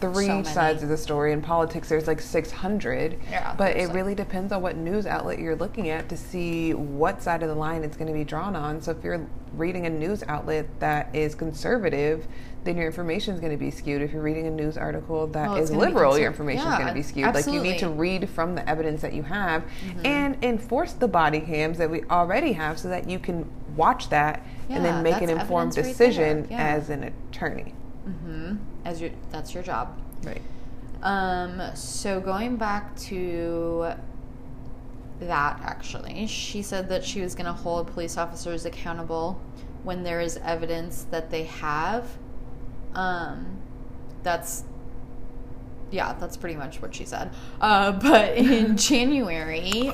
three 0.00 0.26
So 0.26 0.42
sides 0.42 0.82
of 0.82 0.88
the 0.88 0.96
story. 0.96 1.32
In 1.32 1.42
politics, 1.42 1.88
there's 1.88 2.06
like 2.06 2.20
600. 2.20 3.18
Yeah, 3.30 3.54
But 3.56 3.76
it 3.76 3.86
like- 3.88 3.96
really 3.96 4.14
depends 4.14 4.52
on 4.52 4.62
what 4.62 4.76
news 4.76 5.06
outlet 5.06 5.38
you're 5.38 5.56
looking 5.56 5.88
at 5.90 6.08
to 6.08 6.16
see 6.16 6.74
what 6.74 7.22
side 7.22 7.42
of 7.42 7.48
the 7.48 7.54
line 7.54 7.84
it's 7.84 7.96
going 7.96 8.08
to 8.08 8.12
be 8.12 8.24
drawn 8.24 8.54
on. 8.56 8.80
So 8.80 8.92
if 8.92 9.02
you're 9.02 9.26
reading 9.56 9.86
a 9.86 9.90
news 9.90 10.22
outlet 10.28 10.66
that 10.80 11.08
is 11.14 11.34
conservative, 11.34 12.26
then 12.64 12.76
your 12.76 12.86
information 12.86 13.34
is 13.34 13.40
going 13.40 13.52
to 13.52 13.58
be 13.58 13.70
skewed. 13.70 14.02
If 14.02 14.12
you're 14.12 14.22
reading 14.22 14.46
a 14.46 14.50
news 14.50 14.76
article 14.76 15.26
that 15.28 15.48
Well, 15.48 15.56
is 15.56 15.62
it's 15.62 15.70
gonna 15.70 15.86
be 15.86 15.92
liberal, 15.92 16.18
your 16.18 16.28
information 16.28 16.60
is 16.60 16.72
Yeah, 16.72 16.76
going 16.76 16.88
to 16.88 16.94
be 16.94 17.02
skewed. 17.02 17.34
Like 17.34 17.46
you 17.46 17.60
need 17.60 17.78
to 17.78 17.88
read 17.88 18.28
from 18.28 18.54
the 18.54 18.68
evidence 18.68 19.00
that 19.02 19.12
you 19.14 19.22
have 19.24 19.62
Mm-hmm. 19.62 20.06
and 20.06 20.44
enforce 20.44 20.92
the 20.92 21.08
body 21.08 21.40
cams 21.40 21.78
that 21.78 21.90
we 21.90 22.02
already 22.10 22.52
have 22.52 22.78
so 22.78 22.88
that 22.88 23.08
you 23.08 23.18
can 23.18 23.48
watch 23.76 24.08
that 24.10 24.42
and 24.68 24.84
then 24.84 25.02
make 25.02 25.20
an 25.22 25.30
informed 25.30 25.72
evidence 25.78 25.98
right 26.00 26.08
decision. 26.08 26.46
Yeah. 26.50 26.58
as 26.58 26.90
an 26.90 27.04
attorney. 27.30 27.74
Hmm 28.12 28.56
as 28.84 29.00
your 29.00 29.10
that's 29.30 29.54
your 29.54 29.62
job 29.62 29.98
Right. 30.24 30.42
um 31.02 31.62
so 31.74 32.20
going 32.20 32.56
back 32.56 32.96
to 32.96 33.92
that 35.20 35.60
actually 35.62 36.26
she 36.26 36.62
said 36.62 36.88
that 36.88 37.04
she 37.04 37.20
was 37.20 37.34
going 37.34 37.46
to 37.46 37.52
hold 37.52 37.88
police 37.88 38.16
officers 38.16 38.64
accountable 38.64 39.40
when 39.82 40.02
there 40.04 40.20
is 40.20 40.36
evidence 40.38 41.06
that 41.10 41.30
they 41.30 41.44
have 41.44 42.06
um 42.94 43.58
that's 44.22 44.64
yeah, 45.90 46.14
that's 46.20 46.36
pretty 46.36 46.56
much 46.56 46.82
what 46.82 46.94
she 46.94 47.04
said. 47.04 47.30
Uh, 47.60 47.92
but 48.02 48.36
in 48.36 48.76
January, 48.76 49.90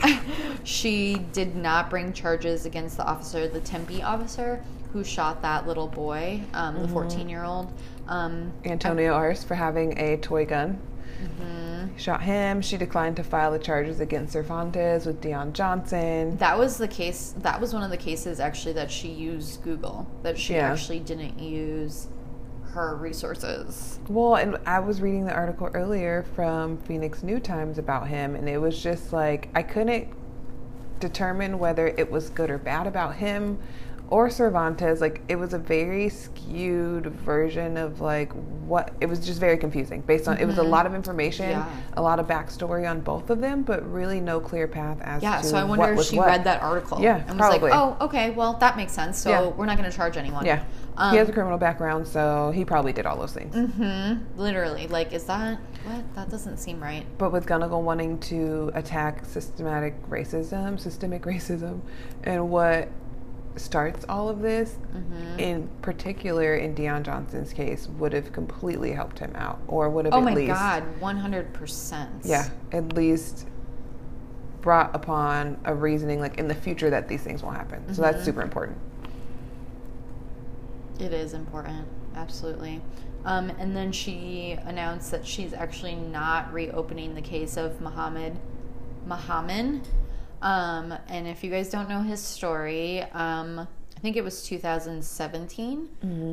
she 0.65 1.17
did 1.33 1.55
not 1.55 1.91
bring 1.91 2.13
charges 2.13 2.67
against 2.67 2.97
the 2.97 3.05
officer, 3.05 3.47
the 3.49 3.61
Tempe 3.61 4.03
officer 4.03 4.63
who 4.93 5.03
shot 5.03 5.43
that 5.43 5.67
little 5.67 5.89
boy, 5.89 6.41
um, 6.55 6.81
the 6.81 6.89
14 6.89 7.29
year 7.29 7.43
old. 7.43 7.73
Um, 8.09 8.53
Antonio 8.65 9.13
Arce 9.15 9.43
for 9.45 9.55
having 9.55 9.99
a 9.99 10.17
toy 10.19 10.45
gun. 10.45 10.79
Mm-hmm. 11.23 11.97
Shot 11.97 12.23
him. 12.23 12.61
She 12.61 12.77
declined 12.77 13.17
to 13.17 13.23
file 13.25 13.53
the 13.53 13.59
charges 13.59 14.01
against 14.01 14.33
Cervantes 14.33 15.07
with 15.07 15.21
Dion 15.21 15.53
Johnson. 15.53 16.37
that 16.39 16.59
was 16.59 16.77
the 16.77 16.89
case. 16.89 17.35
That 17.39 17.61
was 17.61 17.73
one 17.73 17.83
of 17.83 17.91
the 17.91 17.97
cases 17.97 18.41
actually 18.41 18.75
that 18.75 18.91
she 18.91 19.09
used 19.09 19.63
Google. 19.63 20.07
That 20.23 20.39
she 20.39 20.55
Yeah. 20.55 20.73
actually 20.73 21.01
didn't 21.01 21.39
use 21.39 22.09
her 22.73 22.97
resources. 22.97 24.01
Well, 24.09 24.35
and 24.35 24.57
I 24.67 24.81
was 24.81 25.01
reading 25.01 25.25
the 25.27 25.33
article 25.33 25.71
earlier 25.73 26.25
from 26.35 26.77
Phoenix 26.79 27.23
New 27.23 27.39
Times 27.39 27.79
about 27.79 28.09
him, 28.09 28.35
and 28.35 28.49
it 28.49 28.59
was 28.59 28.83
just 28.83 29.13
like 29.13 29.49
I 29.55 29.63
couldn't 29.63 30.09
determine 30.99 31.59
whether 31.59 31.87
it 31.87 32.11
was 32.11 32.31
good 32.31 32.51
or 32.51 32.59
bad 32.59 32.87
about 32.87 33.15
him 33.17 33.59
or 34.11 34.29
Cervantes. 34.31 35.01
Like 35.01 35.23
it 35.29 35.37
was 35.37 35.55
a 35.55 35.59
very 35.59 36.09
skewed 36.09 37.07
version 37.07 37.77
of 37.77 38.01
like 38.01 38.33
what 38.67 38.93
it 39.01 39.07
was 39.07 39.25
just 39.25 39.41
very 39.41 39.57
confusing 39.57 40.01
based 40.03 40.29
on 40.29 40.39
it 40.39 40.47
was 40.47 40.59
a 40.59 40.63
lot 40.63 40.87
of 40.87 40.95
information, 40.95 41.51
Yeah. 41.51 41.69
a 41.97 42.03
lot 42.03 42.19
of 42.21 42.27
backstory 42.27 42.89
on 42.89 43.01
both 43.01 43.31
of 43.31 43.41
them, 43.41 43.63
but 43.63 43.85
really 43.91 44.21
no 44.21 44.41
clear 44.41 44.67
path 44.69 44.99
as 45.03 45.23
Yeah, 45.23 45.39
to 45.39 45.45
Yeah, 45.45 45.51
so 45.51 45.57
I 45.57 45.65
wonder 45.65 45.93
if 45.95 46.03
she 46.05 46.17
what. 46.17 46.27
read 46.29 46.45
that 46.45 46.63
article 46.63 47.01
Yeah, 47.01 47.17
and 47.27 47.31
was 47.31 47.49
probably. 47.49 47.71
like, 47.71 47.79
"Oh, 47.79 47.97
okay, 48.07 48.31
well 48.31 48.55
that 48.55 48.77
makes 48.77 48.93
sense. 48.93 49.19
So 49.19 49.31
Yeah. 49.31 49.47
we're 49.49 49.67
not 49.67 49.77
going 49.79 49.91
to 49.91 49.97
charge 49.97 50.17
anyone." 50.17 50.45
Yeah. 50.47 50.63
Um, 50.97 51.11
he 51.11 51.17
has 51.19 51.29
a 51.29 51.33
criminal 51.33 51.59
background, 51.59 52.07
so 52.07 52.53
he 52.55 52.65
probably 52.65 52.93
did 52.93 53.05
all 53.05 53.17
those 53.17 53.33
things. 53.33 53.53
Mm-hmm. 53.55 54.39
Literally, 54.41 54.87
like, 54.87 55.13
is 55.13 55.25
that 55.25 55.59
what? 55.85 56.15
That 56.15 56.31
doesn't 56.31 56.59
seem 56.59 56.81
right. 56.81 57.05
But 57.19 57.33
with 57.33 57.47
Gunnigle 57.47 57.83
wanting 57.83 58.19
to 58.21 58.71
attack 58.75 59.25
systematic 59.25 59.95
racism, 60.09 60.79
systemic 60.79 61.23
racism, 61.27 61.81
and 62.23 62.49
what 62.49 62.89
starts 63.57 64.05
all 64.09 64.29
of 64.29 64.41
this, 64.41 64.77
Mm-hmm. 64.95 65.39
in 65.39 65.69
particular 65.83 66.57
in 66.57 66.75
Dion 66.75 67.03
Johnson's 67.05 67.53
case, 67.53 67.89
would 67.99 68.13
have 68.13 68.33
completely 68.33 68.93
helped 68.93 69.19
him 69.19 69.33
out, 69.37 69.61
or 69.69 69.89
would 69.91 70.05
have 70.07 70.15
Oh 70.15 70.19
at 70.19 70.25
my 70.25 70.35
least, 70.35 70.49
god, 70.53 70.83
one 71.01 71.17
hundred 71.17 71.53
percent. 71.53 72.11
yeah, 72.25 72.49
at 72.73 72.93
least 72.95 73.47
brought 74.61 74.95
upon 74.97 75.59
a 75.65 75.75
reasoning 75.75 76.21
like 76.21 76.39
in 76.39 76.49
the 76.49 76.55
future 76.55 76.89
that 76.91 77.07
these 77.07 77.23
things 77.23 77.43
won't 77.43 77.57
happen. 77.57 77.81
So 77.89 78.03
Mm-hmm. 78.03 78.13
that's 78.13 78.25
super 78.25 78.41
important. 78.43 78.79
it 81.01 81.13
is 81.13 81.35
important. 81.35 81.87
Absolutely. 82.17 82.81
Um, 83.25 83.51
and 83.59 83.75
then 83.77 83.91
she 83.91 84.53
announced 84.65 85.11
that 85.11 85.27
she's 85.27 85.53
actually 85.53 85.95
not 85.97 86.53
reopening 86.53 87.15
the 87.15 87.23
case 87.23 87.57
of 87.57 87.81
Muhammad 87.81 88.37
Muhaymin. 89.09 89.83
Um, 90.43 90.95
and 91.09 91.27
if 91.27 91.43
you 91.43 91.51
guys 91.51 91.71
don't 91.71 91.89
know 91.89 92.03
his 92.03 92.21
story, 92.21 93.03
um, 93.13 93.67
I 93.97 94.01
think 94.01 94.17
it 94.17 94.25
was 94.25 94.43
2017. 94.47 95.89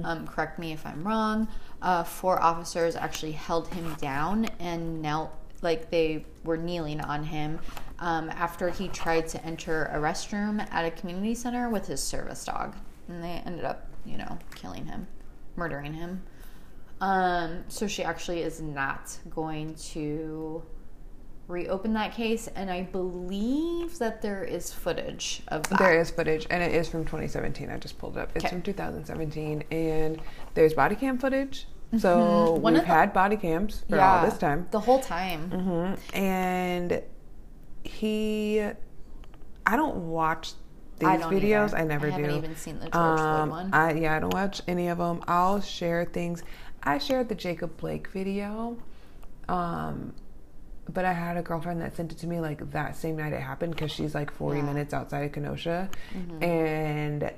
Um, 0.06 0.28
correct 0.28 0.60
me 0.60 0.74
if 0.74 0.86
I'm 0.86 1.06
wrong. 1.08 1.48
Uh, 1.82 2.04
four 2.04 2.42
officers 2.42 2.96
actually 2.96 3.32
held 3.32 3.68
him 3.70 3.96
down 3.96 4.46
and 4.60 5.02
knelt, 5.02 5.32
like 5.62 5.90
they 5.90 6.26
were 6.44 6.58
kneeling 6.58 7.00
on 7.02 7.24
him 7.24 7.60
um, 8.00 8.30
after 8.32 8.70
he 8.70 8.88
tried 8.90 9.28
to 9.30 9.46
enter 9.46 9.86
a 9.94 9.98
restroom 9.98 10.68
at 10.72 10.86
a 10.86 10.92
community 10.92 11.36
center 11.36 11.70
with 11.70 11.88
his 11.88 12.02
service 12.04 12.44
dog. 12.44 12.76
And 13.08 13.24
they 13.24 13.42
ended 13.46 13.64
up, 13.64 13.88
you 14.06 14.18
know, 14.18 14.38
killing 14.56 14.86
him, 14.86 15.08
murdering 15.56 15.94
him. 15.94 16.22
Um, 17.00 17.64
so 17.68 17.88
she 17.88 18.04
actually 18.04 18.42
is 18.42 18.62
not 18.62 19.18
going 19.30 19.76
to 19.76 20.62
reopen 21.52 21.94
that 21.94 22.14
case, 22.14 22.48
and 22.56 22.70
I 22.72 22.84
believe 22.84 24.00
that 24.00 24.22
there 24.22 24.44
is 24.44 24.72
footage 24.74 25.44
of 25.50 25.64
that. 25.70 25.78
There 25.80 26.00
is 26.00 26.10
footage, 26.10 26.48
and 26.50 26.64
it 26.64 26.74
is 26.74 26.88
from 26.88 27.04
2017. 27.06 27.70
I 27.70 27.78
just 27.78 27.98
pulled 28.00 28.18
it 28.18 28.22
up. 28.22 28.32
It's 28.36 28.46
Okay. 28.46 28.54
from 28.56 28.62
2017, 28.64 29.64
and 29.72 30.20
there's 30.54 30.74
body 30.74 30.96
cam 30.96 31.18
footage. 31.18 31.68
So 31.98 32.54
One 32.54 32.74
we've 32.74 32.82
of 32.84 32.88
the- 32.88 32.94
had 32.94 33.12
body 33.14 33.36
cams 33.36 33.84
for 33.90 34.00
all 34.00 34.26
this 34.26 34.38
time. 34.38 34.68
the 34.72 34.80
whole 34.80 35.00
time. 35.00 35.52
hmm 35.52 36.16
And 36.18 37.04
he, 37.84 38.62
I 38.62 39.76
don't 39.76 40.08
watch 40.10 40.54
these 41.00 41.10
I 41.10 41.18
don't 41.18 41.34
videos. 41.34 41.70
either. 41.74 41.78
I 41.78 41.84
never 41.84 42.08
I 42.08 42.16
do. 42.16 42.22
haven't 42.24 42.38
even 42.38 42.56
seen 42.56 42.76
the 42.80 42.90
George 42.90 42.94
Floyd 42.94 43.20
Um, 43.20 43.50
one. 43.50 43.74
I 43.74 43.94
yeah, 43.94 44.16
I 44.16 44.20
don't 44.20 44.34
watch 44.34 44.62
any 44.68 44.88
of 44.88 45.00
them. 45.00 45.22
I'll 45.28 45.60
share 45.60 46.06
things. 46.06 46.44
I 46.84 46.98
shared 46.98 47.28
the 47.28 47.36
Jacob 47.36 47.76
Blake 47.78 48.08
video, 48.08 48.78
um, 49.50 50.14
but 50.94 51.06
I 51.06 51.14
had 51.14 51.38
a 51.38 51.42
girlfriend 51.42 51.82
that 51.82 51.96
sent 51.96 52.12
it 52.12 52.18
to 52.20 52.28
me 52.28 52.40
like 52.40 52.72
that 52.72 52.96
same 52.96 53.16
night 53.18 53.34
it 53.34 53.42
happened 53.42 53.74
because 53.76 53.92
she's 53.92 54.14
like 54.16 54.32
40 54.32 54.60
Yeah. 54.60 54.66
minutes 54.66 54.94
outside 54.94 55.22
of 55.26 55.32
Kenosha, 55.32 55.90
Mm-hmm. 56.14 56.44
and 56.44 57.32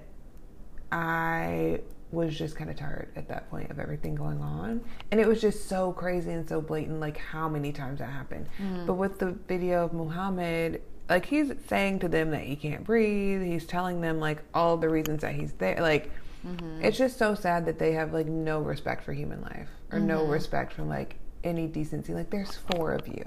I 0.92 1.82
was 2.12 2.38
just 2.38 2.56
kind 2.56 2.70
of 2.70 2.76
tired 2.76 3.10
at 3.16 3.28
that 3.30 3.50
point 3.50 3.72
of 3.72 3.80
everything 3.80 4.14
going 4.14 4.40
on. 4.42 4.82
And 5.12 5.20
it 5.20 5.28
was 5.28 5.42
just 5.42 5.68
so 5.68 5.92
crazy 5.94 6.32
and 6.32 6.48
so 6.48 6.62
blatant, 6.62 7.00
like 7.00 7.18
how 7.18 7.50
many 7.50 7.72
times 7.72 8.00
that 8.00 8.10
happened. 8.10 8.48
Mm. 8.62 8.86
But 8.86 8.94
with 8.96 9.18
the 9.18 9.32
video 9.48 9.84
of 9.86 9.94
Muhammad, 9.94 10.82
like 11.10 11.26
he's 11.26 11.52
saying 11.68 12.00
to 12.00 12.08
them 12.08 12.30
that 12.32 12.42
he 12.44 12.56
can't 12.56 12.84
breathe. 12.84 13.42
He's 13.44 13.66
telling 13.66 14.02
them 14.02 14.20
like 14.20 14.44
all 14.54 14.78
the 14.78 14.90
reasons 14.90 15.22
that 15.22 15.34
he's 15.36 15.54
there. 15.54 15.78
Like 15.80 16.12
Mm-hmm. 16.46 16.84
it's 16.84 16.98
just 16.98 17.18
so 17.18 17.36
sad 17.36 17.66
that 17.68 17.80
they 17.80 17.94
have 17.94 18.12
like 18.12 18.26
no 18.28 18.60
respect 18.60 19.06
for 19.06 19.14
human 19.14 19.42
life 19.42 19.70
or 19.94 20.00
no 20.02 20.20
Mm-hmm. 20.24 20.32
respect 20.32 20.74
for 20.74 20.84
like 20.84 21.16
any 21.42 21.68
decency. 21.68 22.14
Like 22.14 22.30
there's 22.30 22.58
four 22.58 22.92
of 22.92 23.08
you. 23.08 23.24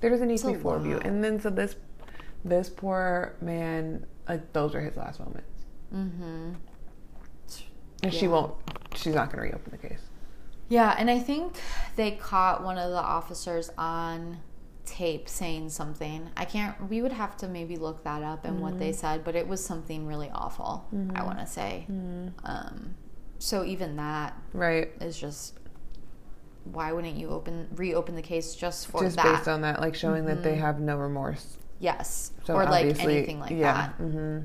There 0.00 0.10
doesn't 0.10 0.28
need 0.28 0.38
to 0.38 0.52
be 0.52 0.58
four 0.58 0.76
of 0.76 0.86
you. 0.86 0.98
And 0.98 1.22
then 1.24 1.40
so 1.40 1.50
this 1.50 1.76
this 2.44 2.68
poor 2.68 3.34
man, 3.40 4.06
like 4.28 4.52
those 4.52 4.74
are 4.74 4.80
his 4.80 4.96
last 4.96 5.18
moments. 5.20 5.64
Mm-hmm. 5.94 6.52
And 8.02 8.12
she 8.12 8.28
won't. 8.28 8.54
She's 8.94 9.14
not 9.14 9.32
going 9.32 9.38
to 9.44 9.50
reopen 9.56 9.70
the 9.70 9.88
case. 9.88 10.00
Yeah, 10.68 10.94
and 10.98 11.08
I 11.10 11.18
think 11.18 11.56
they 11.96 12.12
caught 12.12 12.62
one 12.62 12.76
of 12.78 12.90
the 12.90 12.98
officers 12.98 13.70
on 13.78 14.38
tape 14.84 15.28
saying 15.28 15.70
something. 15.70 16.28
I 16.36 16.44
can't. 16.44 16.88
We 16.90 17.02
would 17.02 17.12
have 17.12 17.36
to 17.38 17.48
maybe 17.48 17.76
look 17.76 18.04
that 18.04 18.22
up 18.22 18.44
and 18.44 18.60
what 18.60 18.70
Mm-hmm. 18.72 18.78
they 18.80 18.92
said, 18.92 19.24
but 19.24 19.34
it 19.34 19.48
was 19.48 19.64
something 19.64 20.06
really 20.06 20.30
awful. 20.32 20.86
I 21.14 21.22
want 21.24 21.38
to 21.38 21.46
say. 21.46 21.86
Mm-hmm. 21.90 22.28
Um, 22.44 22.94
so 23.38 23.64
even 23.64 23.96
that 23.96 24.34
Right. 24.52 24.90
is 25.00 25.18
just 25.18 25.58
why 26.72 26.92
wouldn't 26.92 27.16
you 27.16 27.28
open 27.30 27.68
reopen 27.76 28.14
the 28.14 28.22
case 28.22 28.54
just 28.54 28.88
for 28.88 29.02
Just 29.02 29.16
that? 29.16 29.24
Mm-hmm. 29.24 29.34
based 29.36 29.48
on 29.48 29.60
that, 29.62 29.80
like 29.80 29.94
showing 29.94 30.24
that 30.26 30.42
they 30.42 30.56
have 30.56 30.80
no 30.80 30.96
remorse. 30.96 31.58
yes, 31.78 32.32
So 32.44 32.54
or 32.54 32.64
like 32.64 32.98
anything 33.00 33.40
like 33.40 33.50
yeah, 33.50 33.72
that. 33.72 33.90
hmm 33.96 34.38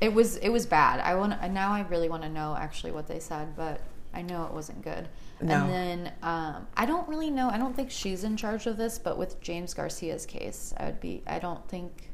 It 0.00 0.12
was 0.12 0.36
it 0.36 0.48
was 0.50 0.66
bad. 0.66 1.00
I 1.00 1.14
want 1.14 1.40
now. 1.52 1.72
I 1.72 1.80
really 1.82 2.08
want 2.08 2.22
to 2.22 2.28
know 2.28 2.56
actually 2.58 2.92
what 2.92 3.06
they 3.06 3.18
said, 3.20 3.56
but 3.56 3.80
I 4.12 4.22
know 4.22 4.44
it 4.44 4.52
wasn't 4.52 4.82
good. 4.82 5.08
No. 5.40 5.54
And 5.64 5.70
then 5.72 6.12
um, 6.22 6.66
I 6.76 6.86
don't 6.86 7.08
really 7.08 7.30
know. 7.30 7.48
I 7.50 7.58
don't 7.58 7.74
think 7.74 7.90
she's 7.90 8.22
in 8.24 8.36
charge 8.36 8.66
of 8.66 8.76
this, 8.76 8.98
but 8.98 9.18
with 9.18 9.40
James 9.40 9.74
Garcia's 9.74 10.24
case, 10.26 10.72
I 10.76 10.84
would 10.86 11.00
be. 11.00 11.22
I 11.26 11.38
don't 11.38 11.66
think 11.68 12.10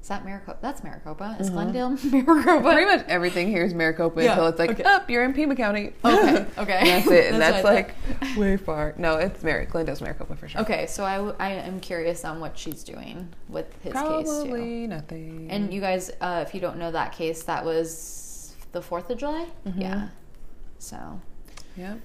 is 0.00 0.08
that 0.08 0.24
Maricopa. 0.24 0.58
That's 0.62 0.82
Maricopa. 0.84 1.36
Is 1.40 1.50
Glendale 1.50 1.90
Maricopa? 2.04 2.60
Pretty 2.62 2.84
much 2.86 3.04
everything 3.08 3.48
here 3.48 3.64
is 3.64 3.74
Maricopa 3.74 4.22
Yeah, 4.22 4.30
until 4.32 4.46
it's 4.46 4.58
like, 4.58 4.70
okay. 4.70 4.82
up, 4.84 5.10
you're 5.10 5.24
in 5.24 5.32
Pima 5.34 5.54
County. 5.56 5.92
Okay, 6.04 6.46
okay. 6.58 6.78
And 6.78 6.86
that's 6.88 7.10
it. 7.10 7.32
And 7.32 7.40
That's 7.42 7.64
like 7.64 7.94
way 8.36 8.56
far. 8.56 8.94
No, 8.96 9.16
it's 9.16 9.42
Mar- 9.42 9.64
Glendale's 9.66 10.00
Maricopa 10.00 10.36
for 10.36 10.48
sure. 10.48 10.60
Okay, 10.62 10.86
so 10.86 11.04
I, 11.04 11.16
w- 11.16 11.34
I 11.38 11.50
am 11.50 11.80
curious 11.80 12.24
on 12.24 12.40
what 12.40 12.56
she's 12.56 12.82
doing 12.84 13.28
with 13.48 13.66
his 13.82 13.92
case 13.92 14.02
too. 14.02 14.02
Probably 14.48 14.86
nothing. 14.86 15.48
And 15.50 15.72
you 15.74 15.80
guys, 15.80 16.10
uh, 16.20 16.44
if 16.46 16.54
you 16.54 16.60
don't 16.60 16.78
know 16.78 16.90
that 16.92 17.12
case, 17.12 17.42
that 17.44 17.64
was 17.64 18.54
the 18.72 18.80
Fourth 18.80 19.10
of 19.10 19.18
July. 19.18 19.46
Mm-hmm. 19.66 19.80
Yeah. 19.82 20.08
So, 20.78 21.20
yeah. 21.76 21.96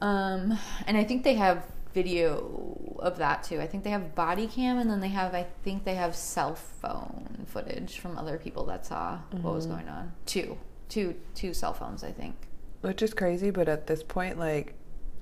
um, 0.00 0.58
and 0.86 0.96
I 0.96 1.04
think 1.04 1.24
they 1.24 1.34
have 1.34 1.64
video 2.00 2.96
of 2.98 3.16
that 3.16 3.42
too. 3.42 3.58
I 3.58 3.66
think 3.66 3.82
they 3.82 3.90
have 3.90 4.14
body 4.14 4.46
cam, 4.46 4.78
and 4.78 4.90
then 4.90 5.00
they 5.00 5.08
have, 5.08 5.34
I 5.34 5.46
think 5.64 5.84
they 5.84 5.94
have 5.94 6.14
cell 6.14 6.54
phone 6.54 7.46
footage 7.46 7.98
from 7.98 8.18
other 8.18 8.36
people 8.36 8.66
that 8.66 8.84
saw 8.84 9.18
what 9.30 9.38
Mm-hmm. 9.38 9.48
was 9.54 9.66
going 9.66 9.88
on. 9.88 10.12
Two, 10.26 10.58
two, 10.90 11.14
two 11.34 11.54
cell 11.54 11.72
phones, 11.72 12.04
I 12.04 12.12
think. 12.12 12.34
Which 12.82 13.00
is 13.02 13.14
crazy, 13.14 13.50
but 13.50 13.66
at 13.68 13.86
this 13.86 14.02
point, 14.02 14.38
like, 14.38 14.74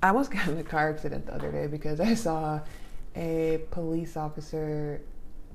I 0.03 0.09
almost 0.09 0.31
got 0.35 0.47
in 0.49 0.57
a 0.57 0.63
car 0.63 0.89
accident 0.89 1.25
the 1.27 1.35
other 1.35 1.51
day 1.51 1.67
because 1.67 1.99
I 2.01 2.13
saw 2.13 2.59
a 3.15 3.61
police 3.71 4.17
officer 4.17 5.01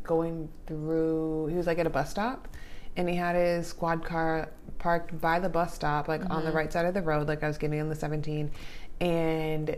going 0.03 0.49
through, 0.67 1.49
he 1.49 1.57
was 1.57 1.67
like 1.67 1.79
at 1.79 1.87
a 1.87 1.91
bus 1.91 2.11
stop 2.11 2.49
and 2.97 3.07
he 3.09 3.15
had 3.15 3.37
his 3.37 3.67
squad 3.69 4.03
car 4.05 4.49
parked 4.79 5.21
by 5.21 5.39
the 5.39 5.49
bus 5.51 5.75
stop, 5.75 6.09
like 6.09 6.23
on 6.31 6.45
the 6.45 6.51
right 6.51 6.73
side 6.73 6.87
of 6.87 6.95
the 6.95 7.03
road, 7.03 7.29
like 7.29 7.43
I 7.45 7.49
was 7.49 7.59
getting 7.59 7.79
on 7.81 7.91
the 7.91 7.95
17. 7.95 8.51
And 9.03 9.77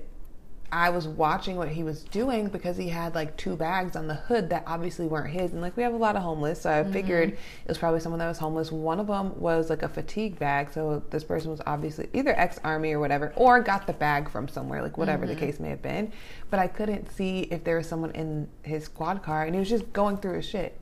I 0.72 0.88
was 0.88 1.06
watching 1.06 1.56
what 1.56 1.68
he 1.68 1.84
was 1.84 2.02
doing 2.04 2.48
because 2.48 2.78
he 2.78 2.88
had 2.88 3.14
like 3.14 3.36
two 3.36 3.56
bags 3.56 3.94
on 3.94 4.06
the 4.06 4.14
hood 4.14 4.48
that 4.50 4.64
obviously 4.66 5.06
weren't 5.06 5.30
his. 5.30 5.52
And 5.52 5.60
like 5.60 5.76
we 5.76 5.82
have 5.82 5.92
a 5.92 5.98
lot 5.98 6.16
of 6.16 6.22
homeless, 6.22 6.62
so 6.62 6.70
I 6.70 6.82
mm-hmm. 6.82 6.92
figured 6.92 7.28
it 7.32 7.68
was 7.68 7.76
probably 7.76 8.00
someone 8.00 8.18
that 8.20 8.28
was 8.28 8.38
homeless. 8.38 8.72
One 8.72 8.98
of 8.98 9.06
them 9.06 9.38
was 9.38 9.68
like 9.68 9.82
a 9.82 9.88
fatigue 9.88 10.38
bag, 10.38 10.72
so 10.72 11.02
this 11.10 11.24
person 11.24 11.50
was 11.50 11.60
obviously 11.66 12.08
either 12.14 12.34
ex 12.38 12.58
army 12.64 12.92
or 12.92 13.00
whatever, 13.00 13.34
or 13.36 13.60
got 13.60 13.86
the 13.86 13.92
bag 13.92 14.30
from 14.30 14.48
somewhere, 14.48 14.80
like 14.80 14.96
whatever 14.96 15.26
the 15.26 15.34
mm-hmm. 15.34 15.44
case 15.44 15.60
may 15.60 15.68
have 15.68 15.82
been. 15.82 16.10
But 16.48 16.58
I 16.58 16.68
couldn't 16.68 17.12
see 17.12 17.40
if 17.50 17.64
there 17.64 17.76
was 17.76 17.86
someone 17.86 18.12
in 18.12 18.48
his 18.62 18.84
squad 18.84 19.22
car, 19.22 19.44
and 19.44 19.54
he 19.54 19.58
was 19.58 19.68
just 19.68 19.92
going 19.92 20.16
through 20.16 20.36
his 20.36 20.46
shit. 20.46 20.78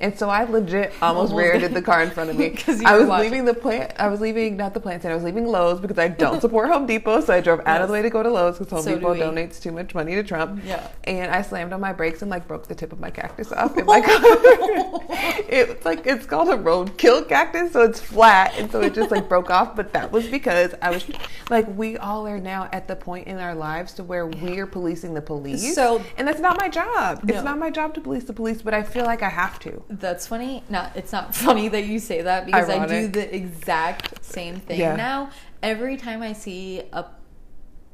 And 0.00 0.16
so 0.16 0.28
I 0.28 0.44
legit 0.44 0.92
almost 1.02 1.18
Almost 1.18 1.34
rear-ended 1.34 1.74
the 1.74 1.82
car 1.82 2.02
in 2.02 2.10
front 2.10 2.30
of 2.30 2.36
me. 2.36 2.50
'Cause 2.50 2.80
you 2.80 2.86
I 2.86 2.96
was 2.96 3.08
watching. 3.08 3.30
leaving 3.30 3.44
the 3.44 3.54
plant. 3.54 3.92
I 3.98 4.08
was 4.08 4.20
leaving 4.20 4.56
not 4.56 4.74
the 4.74 4.80
plant 4.80 5.02
center. 5.02 5.12
I 5.12 5.16
was 5.16 5.24
leaving 5.24 5.46
Lowe's 5.46 5.80
because 5.80 5.98
I 5.98 6.08
don't 6.08 6.40
support 6.40 6.68
Home 6.70 6.86
Depot. 6.86 7.20
So 7.20 7.34
I 7.34 7.40
drove 7.40 7.60
out 7.66 7.82
of 7.82 7.88
the 7.88 7.92
way 7.92 8.02
to 8.02 8.10
go 8.10 8.22
to 8.22 8.30
Lowe's 8.30 8.58
because 8.58 8.70
Home 8.70 8.82
So 8.82 8.94
Depot 8.94 9.12
we. 9.12 9.18
Donates 9.30 9.60
too 9.60 9.72
much 9.72 9.94
money 9.94 10.14
to 10.14 10.22
Trump. 10.22 10.62
Yeah. 10.64 10.86
And 11.04 11.30
I 11.30 11.42
slammed 11.42 11.72
on 11.72 11.80
my 11.80 11.92
brakes 11.92 12.22
and 12.22 12.30
like 12.30 12.46
broke 12.48 12.66
the 12.66 12.74
tip 12.74 12.92
of 12.92 13.00
my 13.00 13.10
cactus 13.10 13.52
off 13.52 13.76
in 13.76 13.86
my 13.86 14.00
car. 14.06 14.16
it's 15.48 15.84
like 15.84 16.06
it's 16.06 16.26
called 16.26 16.48
a 16.48 16.56
roadkill 16.56 17.28
cactus, 17.28 17.72
so 17.72 17.82
it's 17.82 18.00
flat, 18.00 18.54
and 18.58 18.70
so 18.70 18.80
it 18.80 18.94
just 18.94 19.10
like 19.10 19.28
broke 19.28 19.50
off. 19.50 19.76
But 19.76 19.92
that 19.92 20.10
was 20.12 20.26
because 20.26 20.74
I 20.82 20.90
was 20.90 21.04
like, 21.50 21.66
we 21.76 21.96
all 21.96 22.26
are 22.26 22.38
now 22.40 22.68
at 22.72 22.88
the 22.88 22.96
point 22.96 23.26
in 23.26 23.38
our 23.38 23.54
lives 23.54 23.92
to 23.94 24.04
where 24.04 24.26
we 24.26 24.58
are 24.58 24.66
policing 24.66 25.14
the 25.14 25.22
police. 25.22 25.74
So- 25.74 26.02
and 26.16 26.26
that's 26.26 26.40
not 26.40 26.58
my 26.60 26.68
job. 26.68 27.22
No. 27.24 27.34
It's 27.34 27.44
not 27.44 27.58
my 27.58 27.70
job 27.70 27.94
to 27.94 28.00
police 28.00 28.24
the 28.24 28.32
police, 28.32 28.62
but 28.62 28.74
I 28.74 28.82
feel 28.82 29.04
like 29.04 29.22
I 29.22 29.28
have 29.28 29.58
to. 29.60 29.82
That's 29.88 30.26
funny. 30.26 30.62
Not 30.68 30.92
it's 30.96 31.12
not 31.12 31.34
funny 31.34 31.68
that 31.68 31.84
you 31.86 31.98
say 31.98 32.22
that 32.22 32.46
because 32.46 32.68
I 32.68 32.86
do 32.86 33.08
the 33.08 33.34
exact 33.34 34.24
same 34.24 34.56
thing 34.56 34.80
Yeah. 34.80 34.96
now. 34.96 35.30
Every 35.62 35.96
time 35.96 36.22
I 36.22 36.32
see 36.34 36.82
a 36.92 37.04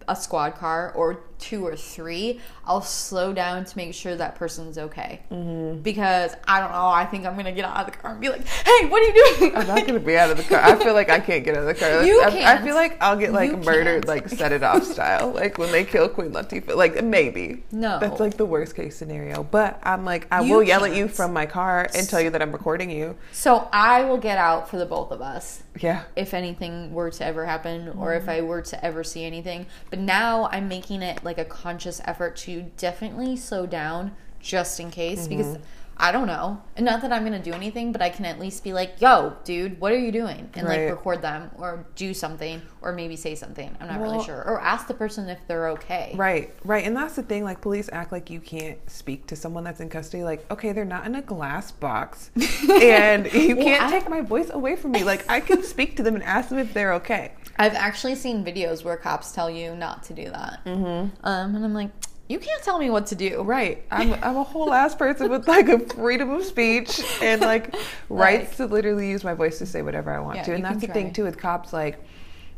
a 0.09 0.17
squad 0.17 0.57
car 0.57 0.93
or 0.95 1.21
two 1.38 1.66
or 1.66 1.77
three, 1.77 2.40
I'll 2.64 2.81
slow 2.83 3.33
down 3.33 3.64
to 3.64 3.77
make 3.77 3.94
sure 3.94 4.16
that 4.16 4.35
person's 4.37 4.79
okay. 4.79 5.20
Mm-hmm. 5.31 5.81
Because 5.83 6.35
I 6.47 6.61
don't 6.61 6.73
know, 6.73 6.87
I 6.88 7.05
think 7.05 7.27
I'm 7.27 7.37
gonna 7.37 7.53
get 7.53 7.64
out 7.64 7.77
of 7.87 7.87
the 7.87 7.92
car 7.99 8.12
and 8.12 8.20
be 8.20 8.29
like, 8.29 8.47
"Hey, 8.47 8.87
what 8.87 9.03
are 9.03 9.07
you 9.16 9.37
doing?" 9.38 9.57
I'm 9.57 9.66
not 9.66 9.87
gonna 9.87 10.01
be 10.01 10.16
out 10.16 10.31
of 10.31 10.37
the 10.37 10.42
car. 10.44 10.61
I 10.62 10.77
feel 10.77 10.94
like 10.94 11.11
I 11.11 11.20
can't 11.20 11.44
get 11.44 11.55
out 11.57 11.61
of 11.61 11.66
the 11.66 11.75
car. 11.75 12.03
You 12.05 12.23
I, 12.23 12.27
I 12.27 12.31
can't. 12.31 12.64
feel 12.64 12.75
like 12.75 12.97
I'll 13.03 13.16
get 13.16 13.33
like 13.33 13.51
You 13.51 13.57
murdered, 13.59 14.07
can't. 14.07 14.09
like 14.09 14.29
set 14.29 14.53
it 14.53 14.62
off 14.62 14.85
style, 14.85 15.31
like 15.33 15.59
when 15.59 15.70
they 15.73 15.85
kill 15.85 16.09
Queen 16.09 16.31
Latifah. 16.33 16.77
Like 16.77 17.03
maybe. 17.05 17.62
No. 17.73 17.99
that's 17.99 18.20
like 18.20 18.37
the 18.37 18.47
worst 18.47 18.75
case 18.77 18.97
scenario. 18.97 19.42
But 19.42 19.79
I'm 19.83 20.05
like, 20.05 20.27
I 20.31 20.42
You 20.42 20.55
will 20.55 20.62
yell 20.62 20.85
at 20.85 20.94
you 20.94 21.09
from 21.09 21.33
my 21.33 21.47
car 21.47 21.88
and 21.94 22.09
tell 22.09 22.20
you 22.20 22.31
that 22.31 22.40
I'm 22.42 22.53
recording 22.53 22.90
you. 22.90 23.16
So 23.33 23.68
I 23.73 24.05
will 24.05 24.18
get 24.18 24.38
out 24.38 24.68
for 24.70 24.77
the 24.79 24.87
both 24.87 25.11
of 25.11 25.20
us. 25.20 25.62
Yeah, 25.81 26.05
if 26.14 26.35
anything 26.35 26.92
were 26.94 27.11
to 27.11 27.25
ever 27.27 27.44
happen 27.44 27.88
or 27.99 28.12
Mm-hmm. 28.12 28.23
if 28.23 28.29
I 28.29 28.40
were 28.42 28.62
to 28.62 28.85
ever 28.85 29.03
see 29.03 29.25
anything. 29.25 29.66
But 29.90 29.99
now 29.99 30.49
I'm 30.53 30.68
making 30.68 31.03
it 31.03 31.24
like 31.25 31.39
a 31.39 31.45
conscious 31.45 32.01
effort 32.05 32.37
to 32.37 32.63
definitely 32.77 33.37
slow 33.37 33.67
down 33.67 34.13
just 34.41 34.79
in 34.81 34.91
case 34.91 35.21
Mm-hmm. 35.27 35.37
because 35.37 35.59
I 35.97 36.11
don't 36.11 36.27
know. 36.27 36.61
And 36.77 36.85
not 36.85 37.03
that 37.03 37.13
I'm 37.13 37.23
going 37.25 37.41
to 37.41 37.51
do 37.51 37.55
anything, 37.55 37.93
but 37.93 38.03
I 38.03 38.11
can 38.11 38.25
at 38.25 38.41
least 38.41 38.65
be 38.65 38.73
like, 38.73 39.01
yo, 39.01 39.37
dude, 39.45 39.79
what 39.81 39.93
are 39.93 39.97
you 39.97 40.11
doing? 40.11 40.51
And 40.55 40.67
Right. 40.67 40.81
like 40.87 40.91
record 40.91 41.23
them 41.23 41.53
or 41.57 41.87
do 41.95 42.13
something 42.13 42.61
or 42.83 42.91
maybe 42.91 43.15
say 43.15 43.37
something. 43.37 43.71
I'm 43.81 43.87
not 43.87 44.01
really 44.01 44.21
sure. 44.25 44.39
Or 44.45 44.61
ask 44.61 44.89
the 44.89 44.95
person 44.95 45.29
if 45.29 45.39
they're 45.47 45.69
okay. 45.69 46.13
right, 46.17 46.53
right. 46.65 46.85
And 46.85 46.97
that's 46.97 47.15
the 47.15 47.23
thing. 47.23 47.45
Like 47.45 47.61
police 47.61 47.89
act 47.93 48.11
like 48.11 48.29
you 48.29 48.41
can't 48.41 48.77
speak 48.91 49.29
to 49.29 49.37
someone 49.37 49.63
that's 49.63 49.79
in 49.79 49.89
custody. 49.89 50.25
Like, 50.25 50.45
okay, 50.51 50.73
they're 50.73 50.85
not 50.85 51.07
in 51.07 51.15
a 51.15 51.23
glass 51.23 51.71
box, 51.71 52.33
and 52.83 53.33
you 53.33 53.55
Well, 53.55 53.65
can't 53.65 53.85
I- 53.85 53.91
take 53.93 54.09
my 54.09 54.21
voice 54.21 54.51
away 54.51 54.75
from 54.75 54.91
me. 54.91 55.05
Like, 55.05 55.31
I 55.31 55.39
can 55.39 55.63
speak 55.63 55.97
to 55.99 56.03
them 56.03 56.17
and 56.17 56.25
ask 56.25 56.49
them 56.49 56.59
if 56.59 56.75
they're 56.75 56.95
okay. 56.95 57.33
I've 57.57 57.75
actually 57.75 58.14
seen 58.17 58.45
videos 58.45 58.85
where 58.85 58.97
cops 58.97 59.33
tell 59.33 59.49
you 59.51 59.75
not 59.77 60.03
to 60.05 60.14
do 60.14 60.25
that. 60.31 60.61
Mm-hmm. 60.64 61.14
Um, 61.27 61.55
and 61.55 61.64
I'm 61.64 61.75
like, 61.75 61.90
you 62.29 62.38
can't 62.38 62.62
tell 62.62 62.79
me 62.79 62.88
what 62.90 63.07
to 63.09 63.14
do. 63.14 63.43
Right. 63.43 63.85
I'm, 63.90 64.14
I'm 64.14 64.37
a 64.37 64.43
whole 64.43 64.73
ass 64.73 64.95
person 64.95 65.31
with 65.31 65.47
like 65.47 65.69
a 65.69 65.79
freedom 65.79 66.31
of 66.31 66.45
speech 66.45 67.01
and 67.23 67.40
like 67.43 67.75
rights 68.09 68.57
to 68.57 68.67
literally 68.67 69.09
use 69.11 69.23
my 69.25 69.35
voice 69.35 69.59
to 69.59 69.67
say 69.67 69.83
whatever 69.83 70.11
I 70.11 70.21
want 70.21 70.37
Yeah, 70.38 70.43
to. 70.45 70.55
And 70.55 70.64
that's 70.64 70.81
the 70.81 70.87
thing 70.88 71.12
too 71.12 71.25
with 71.25 71.37
cops, 71.38 71.73
like 71.73 72.03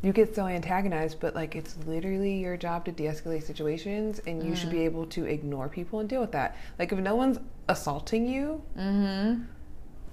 you 0.02 0.12
get 0.12 0.36
so 0.36 0.46
antagonized, 0.46 1.18
but 1.18 1.34
like 1.34 1.56
it's 1.56 1.76
literally 1.86 2.38
your 2.38 2.56
job 2.56 2.84
to 2.84 2.92
de-escalate 2.92 3.42
situations 3.42 4.20
and 4.26 4.42
you 4.42 4.52
Mm. 4.52 4.56
should 4.56 4.70
be 4.70 4.84
able 4.84 5.04
to 5.06 5.24
ignore 5.24 5.68
people 5.68 5.98
and 5.98 6.08
deal 6.08 6.20
with 6.20 6.32
that. 6.32 6.56
Like 6.78 6.92
if 6.92 6.98
no 7.00 7.16
one's 7.16 7.38
assaulting 7.68 8.28
you, 8.28 8.62
Mm-hmm. 8.78 9.42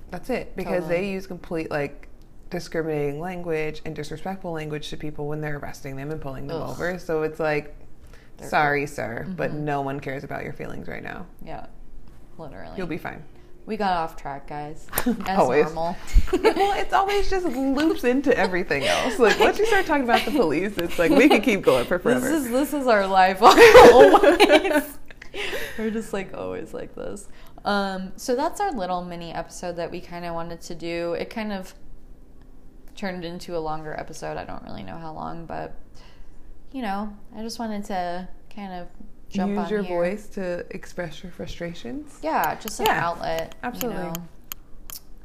that's 0.09 0.29
it. 0.31 0.55
Because 0.55 0.83
Totally. 0.85 0.95
they 1.01 1.09
use 1.11 1.27
complete 1.27 1.69
like 1.69 2.07
discriminating 2.53 3.19
language 3.19 3.81
and 3.85 3.93
disrespectful 3.95 4.51
language 4.53 4.89
to 4.91 4.95
people 4.97 5.27
when 5.27 5.41
they're 5.41 5.57
arresting 5.57 5.97
them 5.97 6.09
and 6.11 6.21
pulling 6.21 6.47
them 6.47 6.61
Ugh. 6.61 6.69
over. 6.69 6.97
So 6.99 7.23
it's 7.23 7.39
like 7.39 7.75
They're- 8.37 8.47
sorry, 8.47 8.85
sir, 8.85 9.25
but 9.35 9.51
Mm-hmm. 9.51 9.65
no 9.65 9.81
one 9.81 9.99
cares 9.99 10.23
about 10.23 10.43
your 10.43 10.53
feelings 10.53 10.87
right 10.87 11.03
now. 11.03 11.25
Yeah. 11.45 11.65
Literally. 12.37 12.75
You'll 12.77 12.87
be 12.87 12.97
fine. 12.97 13.23
We 13.65 13.77
got 13.77 13.93
off 13.97 14.17
track, 14.17 14.47
guys. 14.47 14.87
As 15.25 15.39
Always. 15.39 15.65
normal. 15.65 15.95
well, 16.33 16.79
it's 16.79 16.93
always 16.93 17.29
just 17.29 17.45
loops 17.45 18.03
into 18.03 18.37
everything 18.37 18.83
else. 18.85 19.19
Like 19.19 19.39
once 19.39 19.57
you 19.57 19.65
start 19.65 19.85
talking 19.85 20.03
about 20.03 20.25
the 20.25 20.31
police, 20.31 20.77
it's 20.77 20.99
like 20.99 21.11
we 21.11 21.29
could 21.29 21.43
keep 21.43 21.61
going 21.61 21.85
for 21.85 21.97
forever. 21.97 22.19
This 22.19 22.43
is 22.45 22.49
this 22.51 22.73
is 22.73 22.87
our 22.87 23.07
life 23.07 23.41
always. 23.41 24.83
We're 25.79 25.89
just 25.91 26.11
like 26.13 26.33
always 26.33 26.73
like 26.73 26.93
this. 26.93 27.27
Um, 27.65 28.11
so 28.17 28.35
that's 28.35 28.59
our 28.59 28.71
little 28.73 29.03
mini 29.03 29.31
episode 29.33 29.77
that 29.77 29.89
we 29.91 30.01
kind 30.01 30.25
of 30.25 30.33
wanted 30.33 30.59
to 30.61 30.75
do. 30.75 31.13
It 31.13 31.29
kind 31.29 31.53
of 31.53 31.73
turned 32.95 33.25
into 33.25 33.57
a 33.57 33.59
longer 33.59 33.93
episode. 33.97 34.37
I 34.37 34.43
don't 34.45 34.63
really 34.63 34.83
know 34.83 34.97
how 34.97 35.13
long, 35.13 35.45
but 35.45 35.75
you 36.71 36.81
know, 36.81 37.15
I 37.35 37.41
just 37.41 37.59
wanted 37.59 37.85
to 37.85 38.27
kind 38.53 38.73
of 38.73 38.87
jump 39.29 39.55
Use 39.57 39.69
your 39.69 39.83
here. 39.83 39.95
voice 39.95 40.27
to 40.29 40.65
express 40.69 41.23
your 41.23 41.31
frustrations. 41.31 42.19
Yeah, 42.21 42.55
just 42.59 42.79
an 42.79 42.87
Yeah, 42.87 42.99
outlet. 43.05 43.55
you 43.61 43.67
absolutely. 43.67 44.03
know. 44.03 44.13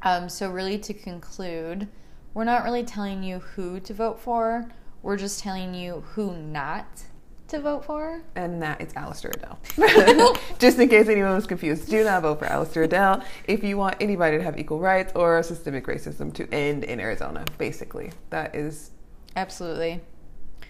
Um, 0.03 0.29
so 0.29 0.51
really 0.51 0.79
to 0.79 0.95
conclude, 0.95 1.89
we're 2.35 2.45
not 2.45 2.65
really 2.65 2.85
telling 2.85 3.23
you 3.23 3.39
who 3.41 3.81
to 3.81 3.95
vote 3.95 4.21
for. 4.21 4.69
We're 5.03 5.17
just 5.17 5.41
telling 5.41 5.75
you 5.75 6.05
who 6.13 6.37
not 6.37 7.03
to 7.49 7.61
vote 7.61 7.85
for. 7.85 8.23
And 8.37 8.63
that 8.63 8.81
it's 8.81 8.95
Allister 8.97 9.31
Adel. 9.35 9.59
Just 10.59 10.79
in 10.79 10.89
case 10.89 11.09
anyone 11.09 11.35
was 11.35 11.47
confused, 11.47 11.89
do 11.89 12.05
not 12.05 12.23
vote 12.23 12.39
for 12.39 12.47
Allister 12.47 12.85
Adel 12.85 13.23
if 13.47 13.65
you 13.65 13.77
want 13.77 13.97
anybody 14.01 14.39
to 14.39 14.43
have 14.43 14.59
equal 14.59 14.79
rights 14.79 15.13
or 15.15 15.43
systemic 15.43 15.87
racism 15.87 16.33
to 16.35 16.49
end 16.53 16.85
in 16.85 17.01
Arizona. 17.01 17.45
Basically, 17.57 18.13
that 18.31 18.55
is 18.55 18.91
Absolutely. 19.37 20.01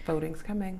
voting's 0.05 0.41
coming. 0.41 0.79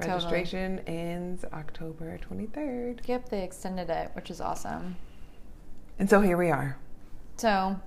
Totally. 0.00 0.14
Registration 0.14 0.78
ends 0.86 1.44
October 1.52 2.18
23rd. 2.28 3.00
Yep, 3.06 3.28
they 3.28 3.42
extended 3.44 3.90
it, 3.90 4.10
which 4.14 4.30
is 4.30 4.40
awesome. 4.40 4.96
And 5.98 6.08
so 6.08 6.20
here 6.20 6.36
we 6.36 6.50
are. 6.50 6.76
So, 7.36 7.78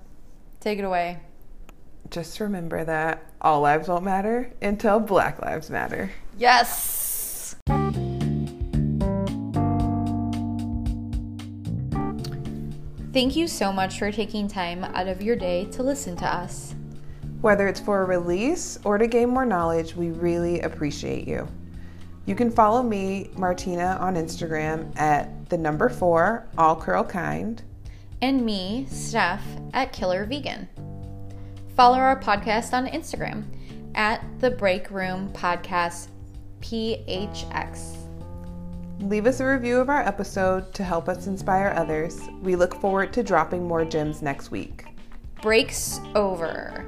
take 0.59 0.79
it 0.79 0.85
away. 0.85 1.19
Just 2.11 2.39
remember 2.39 2.83
that 2.83 3.31
all 3.41 3.61
lives 3.61 3.87
won't 3.87 4.05
matter 4.05 4.53
until 4.61 4.99
Black 4.99 5.41
Lives 5.41 5.69
Matter. 5.71 6.11
Yes. 6.37 7.04
Thank 13.15 13.37
you 13.37 13.47
so 13.47 13.71
much 13.71 13.97
for 13.97 14.11
taking 14.11 14.49
time 14.49 14.83
out 14.83 15.07
of 15.07 15.21
your 15.21 15.37
day 15.37 15.63
to 15.71 15.83
listen 15.83 16.17
to 16.17 16.25
us. 16.25 16.75
Whether 17.39 17.69
it's 17.69 17.79
for 17.79 18.01
a 18.01 18.05
release 18.05 18.77
or 18.83 18.97
to 18.97 19.07
gain 19.07 19.29
more 19.29 19.45
knowledge, 19.45 19.95
we 19.95 20.11
really 20.11 20.59
appreciate 20.59 21.25
you. 21.25 21.47
You 22.25 22.35
can 22.35 22.51
follow 22.51 22.83
me, 22.83 23.29
Martina, 23.37 23.97
on 24.01 24.15
Instagram 24.15 24.91
at 24.99 25.47
the 25.47 25.57
number 25.57 25.87
four, 25.87 26.45
all 26.57 26.75
curl 26.75 27.05
kind. 27.05 27.63
And 28.21 28.45
me, 28.45 28.85
Steph, 28.89 29.45
at 29.71 29.93
Killer 29.93 30.25
Vegan. 30.25 30.67
Follow 31.73 31.95
our 31.95 32.19
podcast 32.19 32.73
on 32.73 32.85
Instagram 32.85 33.45
at 33.95 34.25
the 34.41 34.51
Break 34.51 34.91
Room 34.91 35.31
Podcast 35.31 36.09
PHX. 36.59 38.04
Leave 39.01 39.27
us 39.27 39.41
a 39.41 39.45
review 39.45 39.77
of 39.79 39.89
our 39.89 40.01
episode 40.01 40.73
to 40.73 40.83
help 40.83 41.09
us 41.09 41.27
inspire 41.27 41.73
others. 41.75 42.19
We 42.41 42.55
look 42.55 42.79
forward 42.79 43.11
to 43.13 43.23
dropping 43.23 43.67
more 43.67 43.83
gems 43.83 44.21
next 44.21 44.51
week. 44.51 44.85
Breaks 45.41 45.99
over. 46.15 46.85